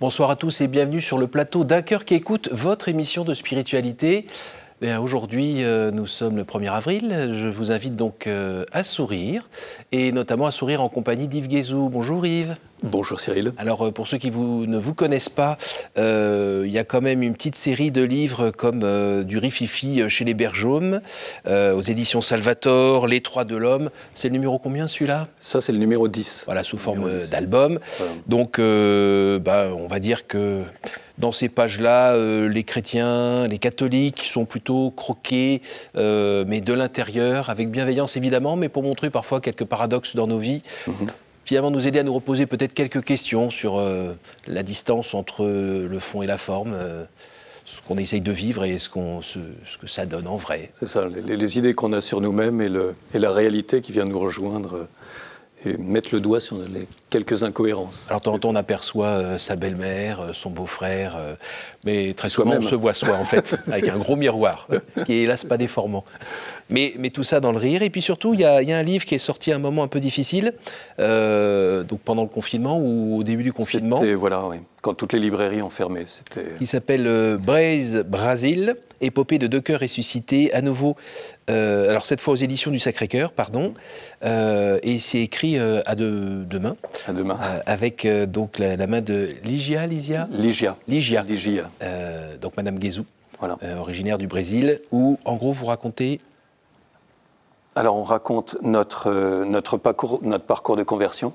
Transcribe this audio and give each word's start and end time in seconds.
Bonsoir 0.00 0.30
à 0.30 0.36
tous 0.36 0.60
et 0.60 0.68
bienvenue 0.68 1.00
sur 1.00 1.18
le 1.18 1.26
plateau 1.26 1.64
d'un 1.64 1.82
cœur 1.82 2.04
qui 2.04 2.14
écoute 2.14 2.48
votre 2.52 2.88
émission 2.88 3.24
de 3.24 3.34
spiritualité. 3.34 4.28
Aujourd'hui, 4.80 5.64
euh, 5.64 5.90
nous 5.90 6.06
sommes 6.06 6.36
le 6.36 6.44
1er 6.44 6.70
avril. 6.70 7.32
Je 7.34 7.48
vous 7.48 7.72
invite 7.72 7.96
donc 7.96 8.28
euh, 8.28 8.64
à 8.70 8.84
sourire, 8.84 9.48
et 9.90 10.12
notamment 10.12 10.46
à 10.46 10.52
sourire 10.52 10.80
en 10.82 10.88
compagnie 10.88 11.26
d'Yves 11.26 11.48
Guézou. 11.48 11.88
Bonjour 11.88 12.24
Yves. 12.24 12.54
Bonjour 12.84 13.18
Cyril. 13.18 13.52
Alors 13.58 13.88
euh, 13.88 13.90
pour 13.90 14.06
ceux 14.06 14.18
qui 14.18 14.30
ne 14.30 14.78
vous 14.78 14.94
connaissent 14.94 15.28
pas, 15.28 15.58
il 15.96 16.70
y 16.70 16.78
a 16.78 16.84
quand 16.84 17.00
même 17.00 17.24
une 17.24 17.32
petite 17.32 17.56
série 17.56 17.90
de 17.90 18.02
livres 18.02 18.52
comme 18.52 19.24
du 19.24 19.38
Rififi 19.38 20.08
chez 20.08 20.24
les 20.24 20.34
Bergaumes, 20.34 21.00
aux 21.46 21.80
éditions 21.80 22.20
Salvator, 22.20 23.08
Les 23.08 23.20
Trois 23.20 23.44
de 23.44 23.56
l'Homme. 23.56 23.90
C'est 24.14 24.28
le 24.28 24.34
numéro 24.34 24.60
combien 24.60 24.86
celui-là? 24.86 25.26
Ça 25.40 25.60
c'est 25.60 25.72
le 25.72 25.78
numéro 25.78 26.06
10. 26.06 26.44
Voilà, 26.46 26.62
sous 26.62 26.78
forme 26.78 27.10
d'album. 27.32 27.80
Donc 28.28 28.60
bah, 28.60 29.70
on 29.76 29.88
va 29.88 29.98
dire 29.98 30.28
que 30.28 30.62
dans 31.18 31.32
ces 31.32 31.48
pages-là, 31.48 32.14
euh, 32.14 32.48
les 32.48 32.64
chrétiens, 32.64 33.46
les 33.48 33.58
catholiques 33.58 34.22
sont 34.22 34.44
plutôt 34.44 34.90
croqués, 34.90 35.62
euh, 35.96 36.44
mais 36.46 36.60
de 36.60 36.72
l'intérieur, 36.72 37.50
avec 37.50 37.70
bienveillance 37.70 38.16
évidemment, 38.16 38.56
mais 38.56 38.68
pour 38.68 38.82
montrer 38.82 39.10
parfois 39.10 39.40
quelques 39.40 39.64
paradoxes 39.64 40.14
dans 40.14 40.26
nos 40.26 40.38
vies. 40.38 40.62
Mhm. 40.86 41.08
Finalement, 41.44 41.70
nous 41.70 41.86
aider 41.86 41.98
à 41.98 42.02
nous 42.02 42.14
reposer 42.14 42.46
peut-être 42.46 42.74
quelques 42.74 43.02
questions 43.02 43.50
sur 43.50 43.78
euh, 43.78 44.12
la 44.46 44.62
distance 44.62 45.14
entre 45.14 45.46
le 45.46 45.98
fond 45.98 46.22
et 46.22 46.26
la 46.26 46.36
forme 46.36 46.76
ce 47.64 47.82
qu'on 47.86 47.98
essaye 47.98 48.22
de 48.22 48.32
vivre 48.32 48.64
et 48.64 48.78
ce, 48.78 48.88
ce, 49.22 49.78
que 49.78 49.86
ça 49.86 50.06
donne 50.06 50.26
en 50.26 50.36
vrai. 50.36 50.70
C'est 50.72 50.86
ça, 50.86 51.06
les, 51.06 51.58
idées 51.58 51.74
qu'on 51.74 51.92
a 51.92 52.00
sur 52.00 52.22
nous-mêmes 52.22 52.62
et, 52.62 52.70
et, 53.14 53.18
la 53.18 53.30
réalité 53.30 53.82
qui 53.82 53.92
vient 53.92 54.06
nous 54.06 54.18
rejoindre 54.18 54.88
et 55.64 55.76
mettre 55.76 56.10
le 56.12 56.20
doigt 56.20 56.40
sur 56.40 56.56
les 56.56 56.86
quelques 57.10 57.42
incohérences. 57.42 58.06
Alors, 58.10 58.22
temps 58.22 58.38
on 58.44 58.54
aperçoit 58.54 59.06
euh, 59.06 59.38
sa 59.38 59.56
belle-mère, 59.56 60.20
euh, 60.20 60.32
son 60.32 60.50
beau-frère, 60.50 61.16
euh, 61.16 61.34
mais 61.84 62.14
très 62.14 62.28
souvent, 62.28 62.56
on 62.56 62.62
se 62.62 62.74
voit 62.74 62.92
soi, 62.92 63.14
en 63.14 63.24
fait, 63.24 63.56
avec 63.66 63.88
un 63.88 63.94
gros 63.94 64.16
miroir, 64.16 64.68
qui 65.06 65.14
est 65.14 65.22
hélas 65.22 65.44
pas 65.44 65.56
déformant. 65.56 66.04
Mais, 66.70 66.94
mais, 66.98 67.10
tout 67.10 67.22
ça 67.22 67.40
dans 67.40 67.52
le 67.52 67.58
rire. 67.58 67.82
Et 67.82 67.90
puis 67.90 68.02
surtout, 68.02 68.34
il 68.34 68.40
y, 68.40 68.44
a 68.44 68.58
un 68.58 68.82
livre 68.82 69.04
qui 69.04 69.14
est 69.14 69.18
sorti 69.18 69.52
à 69.52 69.56
un 69.56 69.58
moment 69.58 69.82
un 69.82 69.88
peu 69.88 70.00
difficile, 70.00 70.52
donc 70.98 72.00
pendant 72.04 72.22
le 72.22 72.28
confinement 72.28 72.78
ou 72.78 73.18
au 73.18 73.22
début 73.24 73.42
du 73.42 73.52
confinement. 73.52 74.02
Voilà, 74.16 74.46
oui. 74.46 74.56
Quand 74.82 74.94
toutes 74.94 75.12
les 75.12 75.18
librairies 75.18 75.62
ont 75.62 75.70
fermé. 75.70 76.04
Il 76.60 76.66
s'appelle 76.66 77.38
Braise 77.40 78.04
Brasil 78.06 78.76
épopée 79.00 79.38
de 79.38 79.46
deux 79.46 79.60
cœurs 79.60 79.80
ressuscités, 79.80 80.52
à 80.52 80.62
nouveau, 80.62 80.96
euh, 81.50 81.88
alors 81.88 82.04
cette 82.06 82.20
fois 82.20 82.34
aux 82.34 82.36
éditions 82.36 82.70
du 82.70 82.78
Sacré-Cœur, 82.78 83.32
pardon, 83.32 83.74
euh, 84.24 84.78
et 84.82 84.98
c'est 84.98 85.20
écrit 85.20 85.58
euh, 85.58 85.80
à 85.86 85.94
deux, 85.94 86.44
mains. 86.60 86.76
À 87.06 87.12
deux 87.12 87.24
mains. 87.24 87.38
avec 87.66 88.06
donc 88.06 88.58
la, 88.58 88.86
main 88.86 89.00
de 89.00 89.30
Ligia, 89.44 89.86
Ligia 89.86 90.28
Ligia. 90.30 90.76
Ligia. 90.88 91.22
Ligia. 91.22 91.70
donc 92.40 92.56
Madame 92.56 92.78
Guézou, 92.78 93.04
voilà. 93.38 93.58
originaire 93.78 94.18
du 94.18 94.26
Brésil, 94.26 94.78
où 94.90 95.18
en 95.24 95.36
gros 95.36 95.52
vous 95.52 95.66
racontez 95.66 96.20
alors 97.78 97.96
on 97.96 98.02
raconte 98.02 98.56
notre, 98.62 99.10
notre, 99.44 99.76
parcours, 99.76 100.20
de 100.20 100.82
conversion 100.82 101.32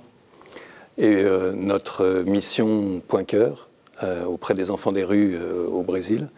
et 0.98 1.24
notre 1.56 2.24
mission 2.26 3.02
point 3.08 3.24
cœur 3.24 3.70
auprès 4.28 4.54
des 4.54 4.70
enfants 4.70 4.92
des 4.92 5.04
rues 5.04 5.40
au 5.72 5.84
Brésil 5.84 6.30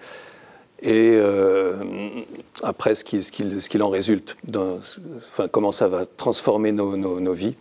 et 0.81 1.17
euh, 1.19 1.73
après 2.63 2.95
ce 2.95 3.03
qu'il 3.03 3.83
en 3.83 3.89
résulte, 3.89 4.37
comment 5.51 5.71
ça 5.71 5.87
va 5.87 6.05
transformer 6.05 6.71
nos, 6.71 7.33
vies 7.33 7.55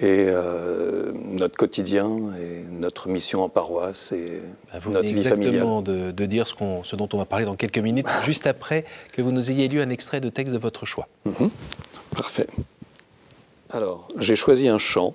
et 0.00 0.26
euh, 0.28 1.12
notre 1.14 1.56
quotidien 1.56 2.08
et 2.40 2.62
notre 2.70 3.08
mission 3.08 3.42
en 3.42 3.48
paroisse 3.48 4.12
et 4.12 4.42
bah, 4.72 4.78
notre 4.86 5.02
vie 5.02 5.22
familiale. 5.22 5.54
exactement 5.54 5.82
de, 5.82 6.12
de 6.12 6.26
dire 6.26 6.46
ce, 6.46 6.54
ce, 6.84 6.96
dont 6.96 7.08
on 7.12 7.18
va 7.18 7.24
parler 7.24 7.44
dans 7.44 7.56
quelques 7.56 7.78
minutes, 7.78 8.06
juste 8.24 8.46
après 8.46 8.84
que 9.12 9.22
vous 9.22 9.32
nous 9.32 9.50
ayez 9.50 9.66
lu 9.66 9.80
un 9.80 9.90
extrait 9.90 10.20
de 10.20 10.28
texte 10.28 10.54
de 10.54 10.60
votre 10.60 10.86
choix. 10.86 11.08
Mhm. 11.24 11.50
Parfait. 12.16 12.46
Alors, 13.70 14.08
j'ai 14.18 14.36
choisi 14.36 14.68
un 14.68 14.78
chant 14.78 15.14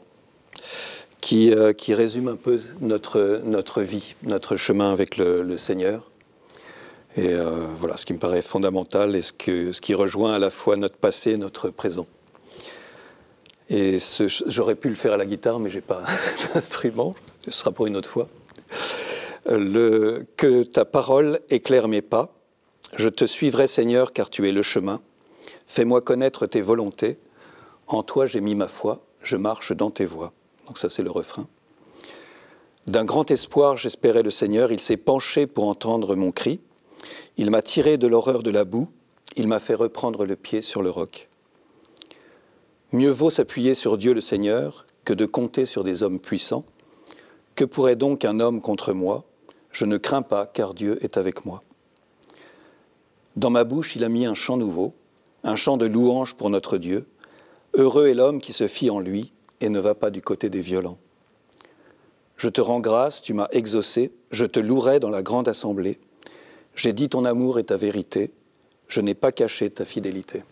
qui, 1.22 1.54
euh, 1.54 1.72
qui, 1.72 1.94
résume 1.94 2.28
un 2.28 2.36
peu 2.36 2.60
notre, 2.82 3.42
notre 3.46 3.82
vie, 3.82 4.16
notre 4.24 4.58
chemin 4.58 4.92
avec 4.92 5.18
le, 5.18 5.42
le 5.42 5.58
Seigneur. 5.58 6.12
Et 7.16 7.30
euh, 7.30 7.68
voilà 7.78 7.96
ce 7.96 8.06
qui 8.06 8.14
me 8.14 8.20
paraît 8.20 8.42
fondamental 8.42 9.16
et 9.16 9.22
ce, 9.22 9.32
que, 9.32 9.72
ce 9.72 9.80
qui 9.80 9.94
rejoint 9.94 10.34
à 10.34 10.40
la 10.40 10.50
fois 10.50 10.76
notre 10.76 10.98
passé 10.98 11.32
et 11.32 11.38
notre 11.38 11.70
présent. 11.70 12.08
Et 13.70 13.98
j'aurais 14.48 14.76
pu 14.76 14.90
le 14.90 14.96
faire 14.96 15.14
à 15.14 15.18
la 15.18 15.26
guitare, 15.26 15.60
mais 15.60 15.70
j'ai 15.70 15.82
pas 15.82 16.04
d'instrument. 16.54 17.16
Ce 17.46 17.52
sera 17.52 17.72
pour 17.72 17.88
une 17.88 17.98
autre 17.98 18.10
fois. 18.10 18.28
Le, 19.50 20.26
que 20.38 20.64
ta 20.64 20.86
parole 20.86 21.40
éclaire 21.50 21.88
mes 21.88 22.02
pas. 22.02 22.34
Je 22.96 23.10
te 23.10 23.26
suivrai, 23.26 23.68
Seigneur, 23.68 24.14
car 24.14 24.30
tu 24.30 24.48
es 24.48 24.52
le 24.52 24.62
chemin. 24.62 25.02
Fais-moi 25.68 26.02
connaître 26.02 26.46
tes 26.46 26.62
volontés. 26.62 27.18
En 27.88 28.04
toi 28.04 28.26
j'ai 28.26 28.42
mis 28.42 28.56
ma 28.56 28.68
foi. 28.68 29.04
Je 29.22 29.38
marche 29.38 29.72
dans 29.72 29.90
tes 29.90 30.06
voies. 30.06 30.34
Donc 30.68 30.78
ça, 30.78 30.90
c'est 30.90 31.04
le 31.04 31.12
refrain. 31.12 31.48
D'un 32.88 33.06
grand 33.06 33.32
espoir, 33.32 33.78
j'espérais 33.78 34.24
le 34.24 34.32
Seigneur. 34.32 34.72
Il 34.72 34.80
s'est 34.80 34.98
penché 34.98 35.48
pour 35.48 35.68
entendre 35.68 36.16
mon 36.16 36.32
cri. 36.32 36.60
Il 37.38 37.50
m'a 37.50 37.62
tiré 37.62 37.98
de 37.98 38.08
l'horreur 38.08 38.44
de 38.44 38.52
la 38.52 38.66
boue, 38.66 38.88
il 39.36 39.48
m'a 39.48 39.60
fait 39.60 39.74
reprendre 39.74 40.26
le 40.26 40.36
pied 40.36 40.62
sur 40.62 40.82
le 40.82 40.90
roc. 40.90 41.30
Mieux 42.94 43.10
vaut 43.10 43.32
s'appuyer 43.32 43.74
sur 43.74 43.98
Dieu 43.98 44.14
le 44.14 44.22
Seigneur 44.22 44.86
que 45.04 45.16
de 45.16 45.26
compter 45.26 45.66
sur 45.66 45.84
des 45.84 46.04
hommes 46.04 46.20
puissants. 46.20 46.64
Que 47.56 47.66
pourrait 47.66 47.96
donc 47.96 48.24
un 48.24 48.40
homme 48.40 48.62
contre 48.62 48.94
moi? 48.94 49.24
Je 49.72 49.86
ne 49.86 49.98
crains 49.98 50.22
pas, 50.22 50.46
car 50.46 50.76
Dieu 50.76 51.04
est 51.04 51.18
avec 51.18 51.44
moi. 51.44 51.64
Dans 53.36 53.50
ma 53.50 53.64
bouche, 53.64 53.96
il 53.96 54.04
a 54.04 54.10
mis 54.10 54.28
un 54.28 54.36
chant 54.36 54.58
nouveau, 54.58 54.94
un 55.44 55.56
chant 55.56 55.78
de 55.78 55.88
louange 55.88 56.36
pour 56.36 56.52
notre 56.52 56.78
Dieu. 56.78 57.08
Heureux 57.74 58.10
est 58.10 58.14
l'homme 58.14 58.40
qui 58.40 58.54
se 58.54 58.68
fie 58.68 58.92
en 58.92 59.00
lui 59.00 59.34
et 59.60 59.70
ne 59.70 59.80
va 59.80 59.96
pas 59.96 60.12
du 60.12 60.22
côté 60.22 60.52
des 60.52 60.62
violents. 60.62 61.00
Je 62.38 62.48
te 62.48 62.62
rends 62.62 62.80
grâce, 62.80 63.24
tu 63.24 63.34
m'as 63.34 63.48
exaucé, 63.54 64.14
je 64.30 64.46
te 64.46 64.60
louerai 64.60 65.00
dans 65.00 65.10
la 65.10 65.24
grande 65.24 65.48
assemblée. 65.48 66.00
J'ai 66.76 66.94
dit 66.94 67.10
ton 67.10 67.26
amour 67.26 67.58
et 67.58 67.64
ta 67.64 67.76
vérité, 67.76 68.32
je 68.88 69.02
n'ai 69.02 69.16
pas 69.16 69.32
caché 69.32 69.72
ta 69.72 69.84
fidélité. 69.84 70.44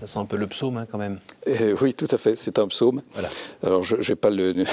Ça 0.00 0.06
sent 0.06 0.18
un 0.18 0.24
peu 0.24 0.36
le 0.36 0.46
psaume 0.46 0.76
hein, 0.76 0.86
quand 0.90 0.98
même. 0.98 1.18
Eh 1.46 1.72
oui, 1.80 1.92
tout 1.94 2.06
à 2.10 2.18
fait, 2.18 2.36
c'est 2.36 2.58
un 2.58 2.68
psaume. 2.68 3.02
Voilà. 3.12 3.28
Alors 3.62 3.82
je 3.82 3.96
n'ai 3.96 4.16
pas 4.16 4.30
le... 4.30 4.54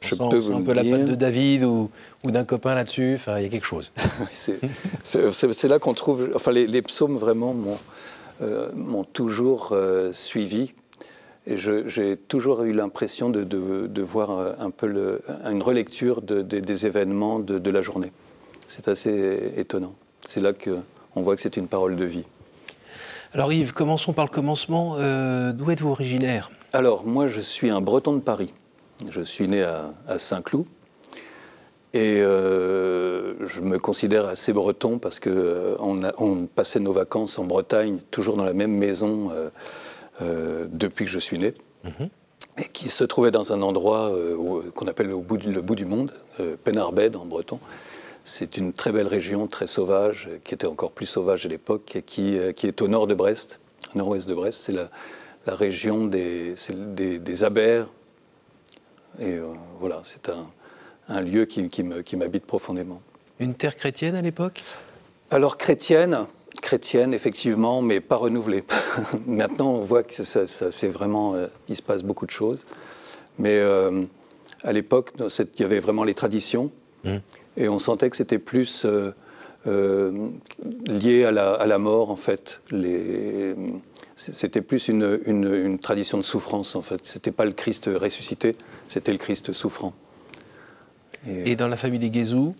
je 0.00 0.14
peux 0.14 0.38
vous 0.38 0.54
un 0.54 0.62
peu 0.62 0.72
la 0.72 0.84
patte 0.84 1.04
de 1.06 1.14
David 1.14 1.64
ou, 1.64 1.90
ou 2.24 2.30
d'un 2.30 2.44
copain 2.44 2.74
là-dessus, 2.74 3.14
enfin 3.16 3.38
il 3.38 3.42
y 3.42 3.46
a 3.46 3.48
quelque 3.48 3.66
chose. 3.66 3.90
c'est 5.02 5.64
là 5.64 5.78
qu'on 5.78 5.94
trouve... 5.94 6.30
Enfin 6.34 6.52
les, 6.52 6.82
psaumes 6.82 7.16
vraiment 7.16 7.52
m'ont 7.54 7.78
euh, 8.42 9.04
toujours 9.12 9.70
euh, 9.72 10.12
suivi. 10.12 10.74
Et 11.44 11.56
j'ai 11.56 12.16
toujours 12.16 12.62
eu 12.62 12.72
l'impression 12.72 13.28
de, 13.28 13.42
de, 13.42 14.02
voir 14.02 14.54
un 14.60 14.70
peu 14.70 14.86
le, 14.86 15.22
une 15.44 15.60
relecture 15.60 16.22
des 16.22 16.86
événements 16.86 17.40
de 17.40 17.70
la 17.70 17.82
journée. 17.82 18.12
C'est 18.68 18.86
assez 18.86 19.52
étonnant. 19.56 19.94
C'est 20.26 20.40
là 20.40 20.52
qu'on 20.52 21.22
voit 21.22 21.34
que 21.34 21.42
c'est 21.42 21.56
une 21.56 21.66
parole 21.66 21.96
de 21.96 22.04
vie. 22.04 22.24
Alors 23.34 23.50
Yves, 23.50 23.72
commençons 23.72 24.12
par 24.12 24.26
le 24.26 24.30
commencement. 24.30 24.96
Euh, 24.98 25.52
d'où 25.52 25.70
êtes-vous 25.70 25.88
originaire? 25.88 26.50
Alors 26.74 27.06
moi 27.06 27.28
je 27.28 27.40
suis 27.40 27.70
un 27.70 27.80
breton 27.80 28.12
de 28.12 28.20
Paris. 28.20 28.52
Je 29.08 29.22
suis 29.22 29.48
né 29.48 29.62
à, 29.62 30.18
Saint-Cloud. 30.18 30.66
Et 31.94 32.20
euh, 32.20 33.32
je 33.46 33.62
me 33.62 33.78
considère 33.78 34.26
assez 34.26 34.52
breton 34.52 34.98
parce 34.98 35.18
qu'on 35.18 35.30
euh, 35.30 36.10
on 36.18 36.46
passait 36.46 36.78
nos 36.78 36.92
vacances 36.92 37.38
en 37.38 37.44
Bretagne, 37.44 38.00
toujours 38.10 38.36
dans 38.36 38.44
la 38.44 38.54
même 38.54 38.76
maison 38.76 39.30
depuis 40.20 41.06
que 41.06 41.10
je 41.10 41.18
suis 41.18 41.38
né. 41.38 41.54
Mhm. 41.84 42.08
Et 42.58 42.64
qui 42.64 42.90
se 42.90 43.02
trouvait 43.02 43.30
dans 43.30 43.54
un 43.54 43.62
endroit 43.62 44.12
qu'on 44.74 44.86
appelle 44.86 45.08
le 45.08 45.16
bout, 45.16 45.42
le 45.42 45.62
bout, 45.62 45.74
du 45.74 45.86
monde, 45.86 46.12
Penarbed 46.64 47.16
en 47.16 47.24
breton. 47.24 47.60
C'est 48.24 48.56
une 48.56 48.72
très 48.72 48.92
belle 48.92 49.08
région, 49.08 49.48
très 49.48 49.66
sauvage, 49.66 50.30
qui 50.44 50.54
était 50.54 50.68
encore 50.68 50.92
plus 50.92 51.06
sauvage 51.06 51.44
à 51.44 51.48
l'époque, 51.48 51.96
et 51.96 52.02
qui, 52.02 52.38
euh, 52.38 52.52
qui, 52.52 52.68
est 52.68 52.80
au 52.80 52.86
nord 52.86 53.06
de 53.06 53.14
Brest, 53.14 53.58
nord-ouest 53.94 54.28
de 54.28 54.34
Brest. 54.34 54.60
C'est 54.62 54.72
la, 54.72 54.90
la, 55.46 55.56
région 55.56 56.06
des, 56.06 56.54
des, 56.70 57.18
des 57.18 57.44
Abers. 57.44 57.88
Et 59.18 59.34
euh, 59.34 59.52
voilà, 59.78 60.02
c'est 60.04 60.28
un, 60.28 60.48
un, 61.08 61.20
lieu 61.20 61.46
qui, 61.46 61.68
qui 61.68 62.16
m'habite 62.16 62.46
profondément. 62.46 63.02
Une 63.40 63.54
terre 63.54 63.74
chrétienne 63.74 64.14
à 64.14 64.22
l'époque? 64.22 64.62
Alors 65.30 65.58
chrétienne, 65.58 66.26
chrétienne 66.60 67.14
effectivement, 67.14 67.82
mais 67.82 68.00
pas 68.00 68.16
renouvelée. 68.16 68.62
Maintenant, 69.26 69.72
on 69.72 69.80
voit 69.80 70.04
que 70.04 70.22
ça, 70.22 70.46
c'est 70.46 70.88
vraiment, 70.88 71.34
euh, 71.34 71.48
il 71.68 71.76
se 71.76 71.82
passe 71.82 72.04
beaucoup 72.04 72.26
de 72.26 72.30
choses. 72.30 72.66
Mais 73.38 73.60
à 74.62 74.72
l'époque, 74.72 75.10
il 75.18 75.60
y 75.60 75.64
avait 75.64 75.78
vraiment 75.78 76.04
les 76.04 76.12
traditions. 76.12 76.70
Mmh. 77.02 77.16
Et 77.56 77.68
on 77.68 77.78
sentait 77.78 78.10
que 78.10 78.16
c'était 78.16 78.38
plus 78.38 78.84
euh, 78.84 79.12
euh, 79.66 80.28
lié 80.86 81.24
à 81.24 81.30
la, 81.30 81.78
mort, 81.78 82.10
en 82.10 82.16
fait. 82.16 82.60
C'était 84.16 84.62
plus 84.62 84.88
une, 84.88 85.78
tradition 85.80 86.18
de 86.18 86.22
souffrance, 86.22 86.74
en 86.76 86.82
fait. 86.82 87.04
C'était 87.04 87.32
pas 87.32 87.44
le 87.44 87.52
Christ 87.52 87.90
ressuscité, 87.94 88.56
c'était 88.88 89.12
le 89.12 89.18
Christ 89.18 89.52
souffrant. 89.52 89.92
Et, 91.28 91.54
dans 91.54 91.68
la 91.68 91.76
famille 91.76 92.00
des 92.00 92.10
Guézou 92.10 92.52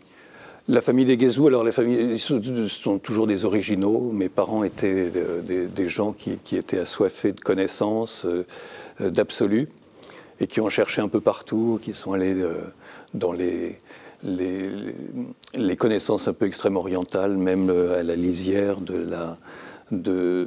la 0.69 0.81
famille 0.81 1.05
des 1.05 1.17
Guézou, 1.17 1.49
alors 1.49 1.65
les 1.65 1.73
familles 1.73 2.17
sont, 2.21 2.99
toujours 3.01 3.27
des 3.27 3.45
originaux. 3.45 4.13
Mes 4.13 4.29
parents 4.29 4.63
étaient 4.63 5.11
des, 5.11 5.89
gens 5.89 6.13
qui, 6.13 6.57
étaient 6.57 6.79
assoiffés 6.79 7.33
de 7.33 7.41
connaissances, 7.41 8.27
euh, 8.27 9.11
d'absolu, 9.11 9.69
et 10.39 10.47
qui 10.47 10.61
ont 10.61 10.69
cherché 10.69 11.03
un 11.03 11.09
peu 11.09 11.21
partout, 11.21 11.81
qui 11.83 11.95
sont 11.95 12.13
allés 12.13 12.35
euh, 12.35 12.61
dans 13.13 13.33
les, 13.33 13.79
les, 14.23 15.77
connaissances 15.77 16.29
un 16.29 16.33
peu 16.33 16.47
extrême-orientales, 16.47 17.37
même 17.37 17.71
euh, 17.71 18.01
à 18.01 18.03
la 18.03 18.17
lisière 18.17 18.81
de 18.81 18.97
la, 18.97 19.39
de, 19.91 20.47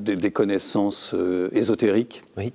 des 0.00 0.30
connaissances 0.30 1.14
ésotériques. 1.52 2.24
Oui. 2.36 2.52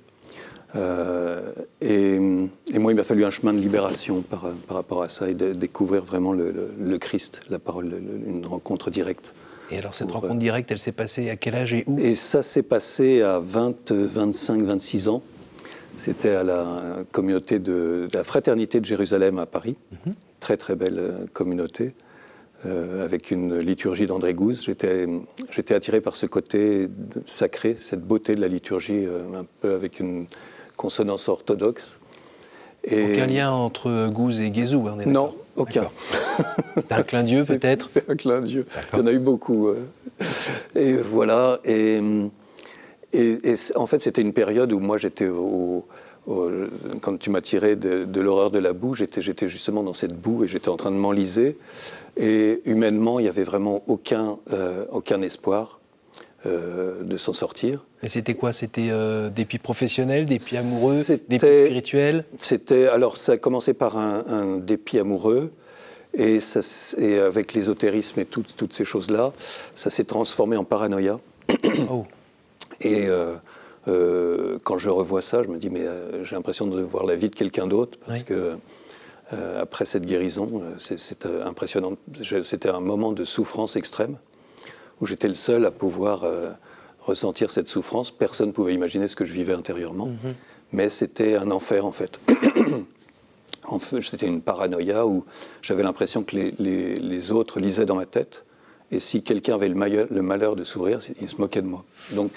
et, 1.80 2.18
moi, 2.18 2.92
il 2.92 2.94
m'a 2.94 3.04
fallu 3.04 3.24
un 3.24 3.30
chemin 3.30 3.52
de 3.52 3.58
libération 3.58 4.22
par, 4.22 4.46
par 4.66 4.76
rapport 4.76 5.02
à 5.02 5.08
ça 5.08 5.28
et 5.28 5.34
de 5.34 5.52
découvrir 5.52 6.02
vraiment 6.02 6.32
le, 6.32 6.98
Christ, 6.98 7.40
la 7.50 7.58
parole, 7.58 7.92
une 8.26 8.46
rencontre 8.46 8.90
directe. 8.90 9.34
Et 9.72 9.78
alors, 9.78 9.94
cette 9.94 10.10
rencontre 10.10 10.36
directe, 10.36 10.70
elle 10.70 10.78
s'est 10.78 10.92
passée 10.92 11.30
à 11.30 11.36
quel 11.36 11.54
âge 11.54 11.72
et 11.72 11.84
où? 11.86 11.98
Et 11.98 12.14
ça 12.14 12.42
s'est 12.42 12.62
passé 12.62 13.22
à 13.22 13.38
20, 13.38 13.90
25, 13.90 14.62
26 14.62 15.08
ans. 15.08 15.22
C'était 15.96 16.30
à 16.30 16.42
la 16.42 16.80
communauté 17.12 17.58
de, 17.58 18.08
la 18.12 18.24
Fraternité 18.24 18.80
de 18.80 18.84
Jérusalem 18.84 19.38
à 19.38 19.46
Paris. 19.46 19.76
Mhm. 19.92 20.12
Très, 20.40 20.56
très 20.56 20.76
belle 20.76 20.98
euh, 20.98 21.26
communauté. 21.32 21.94
Euh, 22.64 23.04
avec 23.04 23.32
une 23.32 23.58
liturgie 23.58 24.06
d'André 24.06 24.34
Gouze. 24.34 24.62
J'étais 24.62 25.74
attiré 25.74 26.00
par 26.00 26.14
ce 26.14 26.26
côté 26.26 26.88
sacré, 27.26 27.74
cette 27.76 28.02
beauté 28.02 28.36
de 28.36 28.40
la 28.40 28.46
liturgie, 28.46 29.04
euh, 29.04 29.40
un 29.40 29.44
peu 29.60 29.74
avec 29.74 29.98
une 29.98 30.26
consonance 30.76 31.28
orthodoxe. 31.28 31.98
Et... 32.84 33.14
Aucun 33.14 33.26
lien 33.26 33.50
entre 33.50 34.08
Gouze 34.10 34.40
et 34.40 34.52
Guézou, 34.52 34.86
on 34.86 35.00
est 35.00 35.06
Non, 35.06 35.34
aucun. 35.56 35.88
C'est 36.76 36.92
un 36.92 37.02
clin 37.02 37.24
d'yeux 37.24 37.42
peut-être 37.46 37.88
C'est 37.90 38.08
un 38.08 38.14
clin 38.14 38.40
d'yeux. 38.40 38.64
Il 38.92 39.00
y 39.00 39.02
en 39.02 39.06
a 39.06 39.12
eu 39.12 39.18
beaucoup. 39.18 39.68
Et 40.76 40.92
voilà. 40.94 41.58
Et, 41.64 42.00
et, 43.12 43.54
en 43.74 43.86
fait, 43.86 44.00
c'était 44.00 44.22
une 44.22 44.32
période 44.32 44.72
où 44.72 44.80
moi 44.80 44.96
j'étais 44.98 45.28
au, 45.28 45.86
quand 46.26 47.18
tu 47.18 47.30
m'as 47.30 47.40
tiré 47.40 47.76
de, 47.76 48.20
l'horreur 48.20 48.50
de 48.50 48.58
la 48.58 48.72
boue, 48.72 48.94
j'étais 48.94 49.20
justement 49.48 49.82
dans 49.82 49.94
cette 49.94 50.14
boue 50.14 50.44
et 50.44 50.48
j'étais 50.48 50.68
en 50.68 50.76
train 50.76 50.90
de 50.90 50.96
m'enliser. 50.96 51.58
Et 52.16 52.60
humainement, 52.64 53.18
il 53.18 53.24
n'y 53.24 53.28
avait 53.28 53.42
vraiment 53.42 53.82
aucun, 53.86 54.38
euh, 54.52 54.84
aucun 54.90 55.22
espoir. 55.22 55.78
Euh, 56.44 57.04
de 57.04 57.18
s'en 57.18 57.32
sortir. 57.32 57.84
Et 58.02 58.08
c'était 58.08 58.34
quoi? 58.34 58.52
C'était 58.52 58.88
euh, 58.90 59.30
des 59.30 59.44
pieds 59.44 59.60
professionnels, 59.60 60.24
des 60.24 60.38
pieds 60.38 60.58
amoureux, 60.58 61.04
des 61.06 61.38
pieds 61.38 61.66
spirituels 61.66 62.24
C'était 62.36 62.88
alors 62.88 63.16
ça 63.16 63.34
a 63.34 63.36
commencé 63.36 63.74
par 63.74 63.96
un, 63.96 64.56
dépit 64.56 64.98
amoureux 64.98 65.52
et, 66.14 66.40
ça, 66.40 66.58
et 66.98 67.20
avec 67.20 67.54
l'ésotérisme 67.54 68.18
et 68.18 68.24
toutes 68.24 68.72
ces 68.72 68.84
choses-là, 68.84 69.32
ça 69.76 69.88
s'est 69.88 70.02
transformé 70.02 70.56
en 70.56 70.64
paranoïa. 70.64 71.20
Oh. 71.88 72.06
Et 72.82 73.06
euh, 73.08 74.58
quand 74.64 74.78
je 74.78 74.90
revois 74.90 75.22
ça, 75.22 75.42
je 75.42 75.48
me 75.48 75.58
dis 75.58 75.70
mais 75.70 75.86
j'ai 76.22 76.36
l'impression 76.36 76.66
de 76.66 76.80
voir 76.82 77.04
la 77.04 77.14
vie 77.14 77.30
de 77.30 77.34
quelqu'un 77.34 77.66
d'autre 77.66 77.98
parce 78.06 78.22
que 78.22 78.56
après 79.58 79.86
cette 79.86 80.04
guérison, 80.04 80.62
c'est 80.78 81.26
impressionnant. 81.26 81.96
C'était 82.42 82.68
un 82.68 82.80
moment 82.80 83.12
de 83.12 83.24
souffrance 83.24 83.76
extrême 83.76 84.18
où 85.02 85.06
j'étais 85.06 85.28
le 85.28 85.34
seul 85.34 85.66
à 85.66 85.70
pouvoir 85.70 86.22
euh, 86.22 86.50
ressentir 87.00 87.50
cette 87.50 87.66
souffrance. 87.66 88.12
Personne 88.12 88.48
ne 88.48 88.52
pouvait 88.52 88.72
imaginer 88.72 89.08
ce 89.08 89.16
que 89.16 89.24
je 89.24 89.32
vivais 89.32 89.52
intérieurement. 89.52 90.06
Mhm. 90.06 90.34
Mais 90.72 90.88
c'était 90.88 91.34
un 91.34 91.50
enfer, 91.50 91.84
en 91.84 91.92
fait. 91.92 92.20
en 93.68 93.78
fait 93.78 94.00
c'était 94.00 94.26
une 94.26 94.40
paranoïa 94.40 95.06
où 95.06 95.24
j'avais 95.60 95.82
l'impression 95.82 96.22
que 96.22 96.36
les, 96.36 97.32
autres 97.32 97.60
lisaient 97.60 97.84
dans 97.84 97.96
ma 97.96 98.06
tête. 98.06 98.44
Et 98.92 99.00
si 99.00 99.22
quelqu'un 99.22 99.54
avait 99.54 99.68
le, 99.68 100.06
le, 100.10 100.22
malheur 100.22 100.54
de 100.54 100.64
sourire, 100.64 100.98
il 101.20 101.28
se 101.28 101.36
moquait 101.36 101.62
de 101.62 101.66
moi. 101.66 101.82
Donc, 102.12 102.30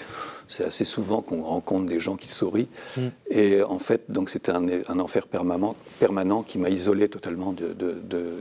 c'est 0.48 0.64
assez 0.64 0.84
souvent 0.84 1.20
qu'on 1.20 1.42
rencontre 1.42 1.86
des 1.86 2.00
gens 2.00 2.16
qui 2.16 2.28
sourient. 2.28 2.68
Mm. 2.96 3.00
Et 3.30 3.62
en 3.62 3.78
fait, 3.78 4.04
donc 4.10 4.30
c'était 4.30 4.52
un, 4.52 4.98
enfer 4.98 5.26
permanent, 5.26 5.76
permanent 6.00 6.42
qui 6.42 6.58
m'a 6.58 6.70
isolé 6.70 7.08
totalement 7.08 7.52
de, 7.52 7.74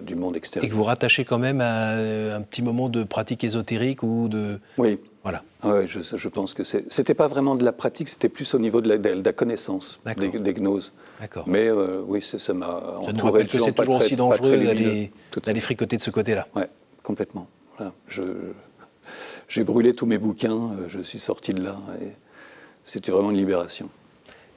du 0.01 0.15
monde 0.15 0.38
extérieur. 0.38 0.65
Et 0.65 0.69
que 0.69 0.75
vous 0.75 0.83
rattachez 0.83 1.25
quand 1.25 1.39
même 1.39 1.59
à 1.59 1.91
un 2.35 2.41
petit 2.41 2.62
moment 2.62 2.88
de 2.88 3.03
pratique 3.03 3.44
ésotérique 3.44 4.01
ou 4.01 4.29
de... 4.29 4.59
Oui. 4.77 4.97
Voilà. 5.23 5.41
Oui, 5.63 5.88
je, 5.88 6.01
je 6.01 6.29
pense 6.29 6.53
que 6.53 6.63
c'était 6.63 7.15
pas 7.15 7.27
vraiment 7.27 7.56
de 7.56 7.65
la 7.65 7.71
pratique, 7.71 8.07
c'était 8.09 8.29
plus 8.29 8.53
au 8.53 8.59
niveau 8.59 8.79
de 8.79 8.88
la, 8.89 9.00
de 9.00 9.25
la 9.25 9.33
connaissance 9.33 10.00
des, 10.18 10.29
des, 10.29 10.53
gnoses. 10.53 10.94
D'accord. 11.19 11.45
Mais 11.47 11.68
euh, 11.68 12.03
oui, 12.06 12.21
ça 12.21 12.53
m'a 12.53 13.00
entouré 13.00 13.44
de 13.44 13.50
gens 13.50 13.57
que 13.57 13.65
c'est 13.65 13.73
toujours 13.73 13.95
aussi 13.95 14.15
dangereux 14.15 14.57
d'aller 14.57 15.59
fricoter 15.61 15.97
de 15.97 16.01
ce 16.01 16.11
côté-là. 16.11 16.47
Oui, 16.56 16.61
complètement. 17.01 17.47
Voilà. 17.77 17.94
J'ai 19.48 19.63
brûlé 19.63 19.94
tous 19.94 20.06
mes 20.06 20.18
bouquins, 20.18 20.72
euh, 20.72 20.86
je 20.88 21.00
suis 21.00 21.19
sorti 21.19 21.54
de 21.54 21.63
là. 21.63 21.77
Et 22.01 22.10
c'était 22.83 23.12
vraiment 23.12 23.31
une 23.31 23.38
libération. 23.38 23.89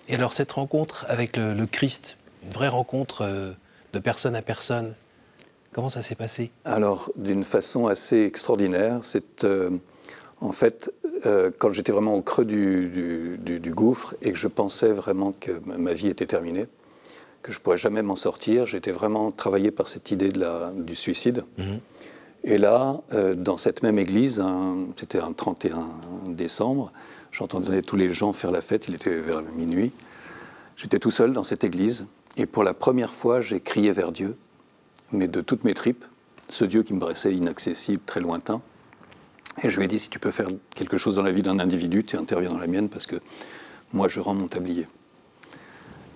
Et 0.09 0.15
alors 0.15 0.33
cette 0.33 0.53
rencontre 0.53 1.05
avec 1.09 1.37
le, 1.37 1.67
Christ, 1.67 2.17
une 2.45 2.51
vraie 2.51 2.69
rencontre 2.69 3.23
euh, 3.23 3.53
de 3.93 3.99
personne 3.99 4.35
à 4.35 4.43
personne, 4.43 4.95
comment 5.73 5.91
ça 5.91 6.03
s'est 6.03 6.15
passé? 6.15 6.51
Alors 6.65 7.11
d'une 7.17 7.45
façon 7.45 7.87
assez 7.87 8.25
extraordinaire. 8.25 9.01
C'est 9.03 9.45
euh, 9.45 9.71
en 10.41 10.53
fait 10.53 10.93
quand 11.59 11.73
j'étais 11.73 11.91
vraiment 11.91 12.15
au 12.15 12.23
creux 12.23 12.45
du, 12.45 13.39
du, 13.41 13.71
gouffre 13.71 14.15
et 14.23 14.31
que 14.31 14.39
je 14.39 14.47
pensais 14.47 14.93
vraiment 14.93 15.33
que 15.33 15.61
ma 15.67 15.93
vie 15.93 16.07
était 16.07 16.27
terminée, 16.27 16.67
que 17.43 17.51
je 17.51 17.59
pourrais 17.59 17.77
jamais 17.77 18.03
m'en 18.03 18.15
sortir. 18.15 18.65
J'étais 18.67 18.93
vraiment 18.93 19.33
travaillé 19.33 19.73
par 19.73 19.89
cette 19.89 20.13
idée 20.13 20.29
de 20.29 20.39
la, 20.39 20.71
du 20.77 20.95
suicide. 20.95 21.43
Mhm. 21.59 21.81
Et 22.45 22.59
là, 22.59 23.01
euh, 23.13 23.35
dans 23.35 23.57
cette 23.57 23.83
même 23.83 23.99
église, 23.99 24.43
c'était 24.97 25.19
un 25.19 25.33
31 25.33 25.89
décembre, 26.29 26.93
j'entendais 27.33 27.83
tous 27.83 27.97
les 27.97 28.13
gens 28.13 28.33
faire 28.33 28.51
la 28.51 28.61
fête, 28.61 28.89
il 28.89 28.95
était 28.95 29.15
vers 29.15 29.43
minuit. 29.43 29.93
J'étais 30.77 30.99
tout 30.99 31.11
seul 31.11 31.33
dans 31.33 31.43
cette 31.43 31.65
église, 31.65 32.07
et 32.37 32.47
pour 32.47 32.63
la 32.63 32.75
première 32.75 33.13
fois, 33.13 33.41
j'ai 33.41 33.61
crié 33.61 33.91
vers 33.91 34.13
Dieu, 34.13 34.37
mais 35.11 35.27
de 35.27 35.41
toutes 35.41 35.65
mes 35.65 35.75
tripes, 35.75 36.05
ce 36.49 36.65
Dieu 36.65 36.83
qui 36.83 36.95
me 36.95 37.01
paraissait 37.01 37.35
inaccessible, 37.35 38.03
très 38.07 38.21
lointain. 38.21 38.63
Et 39.63 39.69
je 39.69 39.77
lui 39.77 39.87
ai 39.87 39.89
dit, 39.89 39.99
si 39.99 40.09
tu 40.09 40.21
peux 40.21 40.31
faire 40.31 40.47
quelque 40.75 40.97
chose 40.97 41.17
dans 41.17 41.23
la 41.23 41.33
vie 41.33 41.43
d'un 41.43 41.59
individu, 41.59 42.05
tu 42.05 42.17
interviens 42.17 42.51
dans 42.51 42.59
la 42.59 42.69
mienne, 42.69 42.89
parce 42.89 43.07
que 43.07 43.17
moi, 43.93 44.07
je 44.07 44.21
rends 44.21 44.35
mon 44.35 44.47
tablier. 44.47 44.87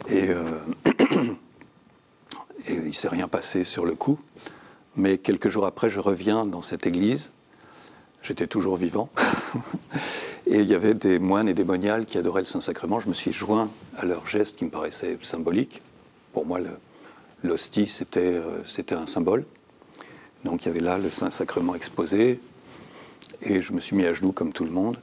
Et, 0.07 0.29
euh, 0.29 0.61
et 2.69 2.75
il 2.75 2.87
ne 2.87 2.93
s'est 2.93 3.09
rien 3.09 3.27
passé 3.27 3.65
sur 3.65 3.85
le 3.85 3.97
coup. 3.97 4.19
Mais 4.97 5.19
quelques 5.19 5.49
jours 5.49 5.65
après, 5.65 5.89
je 5.89 6.01
reviens 6.01 6.45
dans 6.45 6.63
cette 6.63 6.87
église. 6.87 7.33
J'étais 8.23 8.47
toujours 8.47 8.77
vivant. 8.77 9.09
et 10.47 10.57
il 10.57 10.67
y 10.67 10.75
avait 10.75 10.95
des 10.95 11.19
moines 11.19 11.49
et 11.49 11.55
des 11.55 11.65
moniales 11.65 12.05
qui 12.05 12.19
adoraient 12.19 12.43
le 12.43 12.47
Saint-Sacrement. 12.47 13.01
Je 13.01 13.09
me 13.09 13.15
suis 13.15 13.33
joint 13.33 13.71
à 13.97 14.05
leur 14.05 14.27
geste 14.27 14.57
qui 14.57 14.65
me 14.65 14.71
paraissait 14.71 15.17
symbolique. 15.23 15.81
Pour 16.33 16.47
moi, 16.47 16.61
l'hostie, 17.43 17.91
euh, 18.17 18.61
c'était 18.67 18.95
un 18.95 19.07
symbole. 19.07 19.45
Donc 20.45 20.65
il 20.65 20.69
y 20.69 20.71
avait 20.71 20.81
là 20.81 20.99
le 20.99 21.11
Saint-Sacrement 21.11 21.75
exposé. 21.75 22.39
Et 23.41 23.61
je 23.61 23.73
me 23.73 23.81
suis 23.81 23.97
mis 23.97 24.05
à 24.05 24.13
genoux 24.13 24.33
comme 24.33 24.53
tout 24.53 24.65
le 24.65 24.71
monde. 24.71 24.99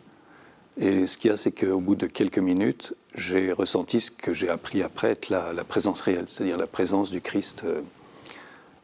Et 0.78 1.08
ce 1.08 1.18
qu'il 1.18 1.32
y 1.32 1.34
a, 1.34 1.38
c'est 1.38 1.52
qu'au 1.52 1.80
bout 1.80 1.96
de 1.96 2.06
quelques 2.06 2.40
minutes, 2.40 2.94
j'ai 3.16 3.52
ressenti 3.52 4.00
ce 4.00 4.12
que 4.12 4.34
j'ai 4.34 4.50
appris 4.50 4.84
après 4.84 5.10
être 5.10 5.30
la, 5.30 5.52
la 5.52 5.64
présence 5.64 6.02
réelle, 6.02 6.26
c'est-à-dire 6.30 6.58
la 6.58 6.68
présence 6.68 7.10
du 7.10 7.22
Christ 7.22 7.64
euh, 7.66 7.82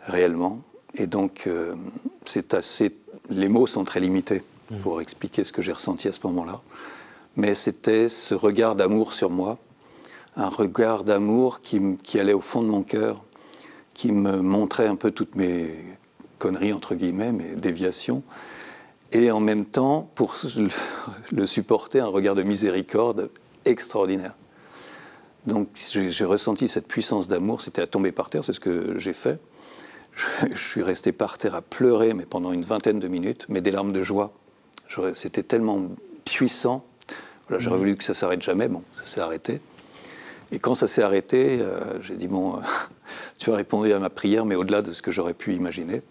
réellement. 0.01 0.61
Et 0.95 1.07
donc, 1.07 1.43
euh, 1.47 1.75
c'est 2.25 2.53
assez. 2.53 2.95
Les 3.29 3.49
mots 3.49 3.67
sont 3.67 3.83
très 3.83 3.99
limités 3.99 4.43
mmh. 4.71 4.77
pour 4.77 5.01
expliquer 5.01 5.43
ce 5.43 5.51
que 5.51 5.61
j'ai 5.61 5.73
ressenti 5.73 6.07
à 6.07 6.13
ce 6.13 6.19
moment-là. 6.23 6.61
Mais 7.35 7.53
c'était 7.53 8.07
ce 8.07 8.33
regard 8.33 8.75
d'amour 8.75 9.13
sur 9.13 9.29
moi, 9.29 9.57
un 10.37 10.47
regard 10.47 11.03
d'amour 11.03 11.61
qui, 11.61 11.81
qui, 12.03 12.19
allait 12.19 12.33
au 12.33 12.39
fond 12.39 12.61
de 12.61 12.67
mon 12.67 12.81
cœur, 12.81 13.23
qui 13.93 14.11
me 14.11 14.37
montrait 14.37 14.87
un 14.87 14.95
peu 14.95 15.11
toutes 15.11 15.35
mes 15.35 15.75
conneries, 16.39 16.71
entre 16.71 16.95
guillemets, 16.95 17.31
mes 17.31 17.55
déviations, 17.55 18.23
et 19.11 19.31
en 19.31 19.39
même 19.39 19.65
temps, 19.65 20.09
pour 20.15 20.35
le 21.31 21.45
supporter, 21.45 21.99
un 21.99 22.07
regard 22.07 22.35
de 22.35 22.43
miséricorde 22.43 23.29
extraordinaire. 23.65 24.35
Donc 25.45 25.69
j'ai 25.75 26.25
ressenti 26.25 26.67
cette 26.67 26.87
puissance 26.87 27.27
d'amour, 27.27 27.61
c'était 27.61 27.81
à 27.81 27.87
tomber 27.87 28.11
par 28.11 28.29
terre, 28.29 28.43
c'est 28.43 28.53
ce 28.53 28.59
que 28.59 28.97
j'ai 28.97 29.13
fait 29.13 29.39
je, 30.15 30.57
suis 30.57 30.83
resté 30.83 31.11
par 31.11 31.37
terre 31.37 31.55
à 31.55 31.61
pleurer, 31.61 32.13
mais 32.13 32.25
pendant 32.25 32.51
une 32.51 32.63
vingtaine 32.63 32.99
de 32.99 33.07
minutes, 33.07 33.45
mais 33.49 33.61
des 33.61 33.71
larmes 33.71 33.93
de 33.93 34.03
joie. 34.03 34.33
C'était 35.13 35.43
tellement 35.43 35.81
puissant. 36.23 36.85
Voilà, 37.47 37.61
J'aurais 37.61 37.75
mhm. 37.75 37.81
voulu 37.81 37.95
que 37.97 38.03
ça 38.03 38.13
s'arrête 38.13 38.41
jamais. 38.41 38.67
Bon, 38.67 38.83
ça 38.95 39.05
s'est 39.05 39.21
arrêté. 39.21 39.61
Et 40.51 40.59
quand 40.59 40.75
ça 40.75 40.87
s'est 40.87 41.01
arrêté, 41.01 41.59
euh, 41.61 42.01
j'ai 42.01 42.15
dit 42.15 42.27
bon, 42.27 42.57
euh, 42.57 42.59
tu 43.39 43.51
as 43.51 43.55
répondu 43.55 43.91
à 43.91 43.99
ma 43.99 44.09
prière, 44.09 44.45
mais 44.45 44.55
au-delà 44.55 44.81
de 44.81 44.93
ce 44.93 45.01
que 45.01 45.11
j'aurais 45.11 45.33
pu 45.33 45.53
imaginer. 45.53 46.01